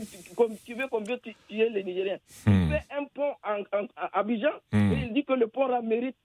qui 0.65 0.75
veut 0.75 0.89
qu'on 0.89 1.01
veut 1.03 1.19
tuer 1.49 1.69
les 1.69 1.83
Nigériens. 1.85 2.19
Il 2.47 2.53
hmm. 2.53 2.69
fait 2.71 2.87
un 2.97 3.05
pont 3.05 3.35
à 3.43 4.19
Abidjan 4.19 4.51
et 4.73 4.79
il 5.07 5.13
dit 5.13 5.25
que 5.25 5.33
le 5.33 5.47
pont 5.49 5.69
mérite 5.83 6.17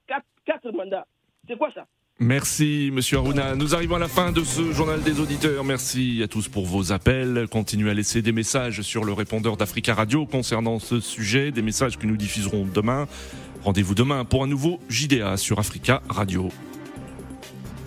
4 0.46 0.72
mandats. 0.72 1.06
C'est 1.48 1.58
quoi 1.58 1.72
ça? 1.74 1.86
Merci, 2.20 2.92
monsieur 2.94 3.18
Aruna. 3.18 3.56
Nous 3.56 3.76
arrivons 3.76 3.98
à 3.98 4.00
la 4.00 4.08
fin 4.08 4.32
de 4.32 4.42
ce 4.42 4.72
journal 4.72 5.04
des 5.04 5.20
auditeurs. 5.20 5.66
Merci 5.66 6.22
à 6.24 6.30
tous 6.30 6.48
pour 6.48 6.66
vos 6.66 6.94
appels. 6.94 7.48
Continuez 7.52 7.92
à 7.92 7.94
laisser 7.94 8.22
des 8.22 8.32
messages 8.32 8.82
sur 8.84 9.04
le 9.04 9.12
répondeur 9.12 9.58
d'Africa 9.58 9.94
Radio 9.94 10.26
concernant 10.26 10.80
ce 10.80 11.02
sujet, 11.02 11.52
des 11.52 11.62
messages 11.62 11.98
que 11.98 12.08
nous 12.08 12.16
diffuserons 12.16 12.66
demain. 12.74 13.08
Rendez-vous 13.66 13.96
demain 13.96 14.24
pour 14.24 14.44
un 14.44 14.48
nouveau 14.48 14.80
JDA 14.88 15.36
sur 15.36 15.60
Africa 15.60 16.02
Radio. 16.08 16.52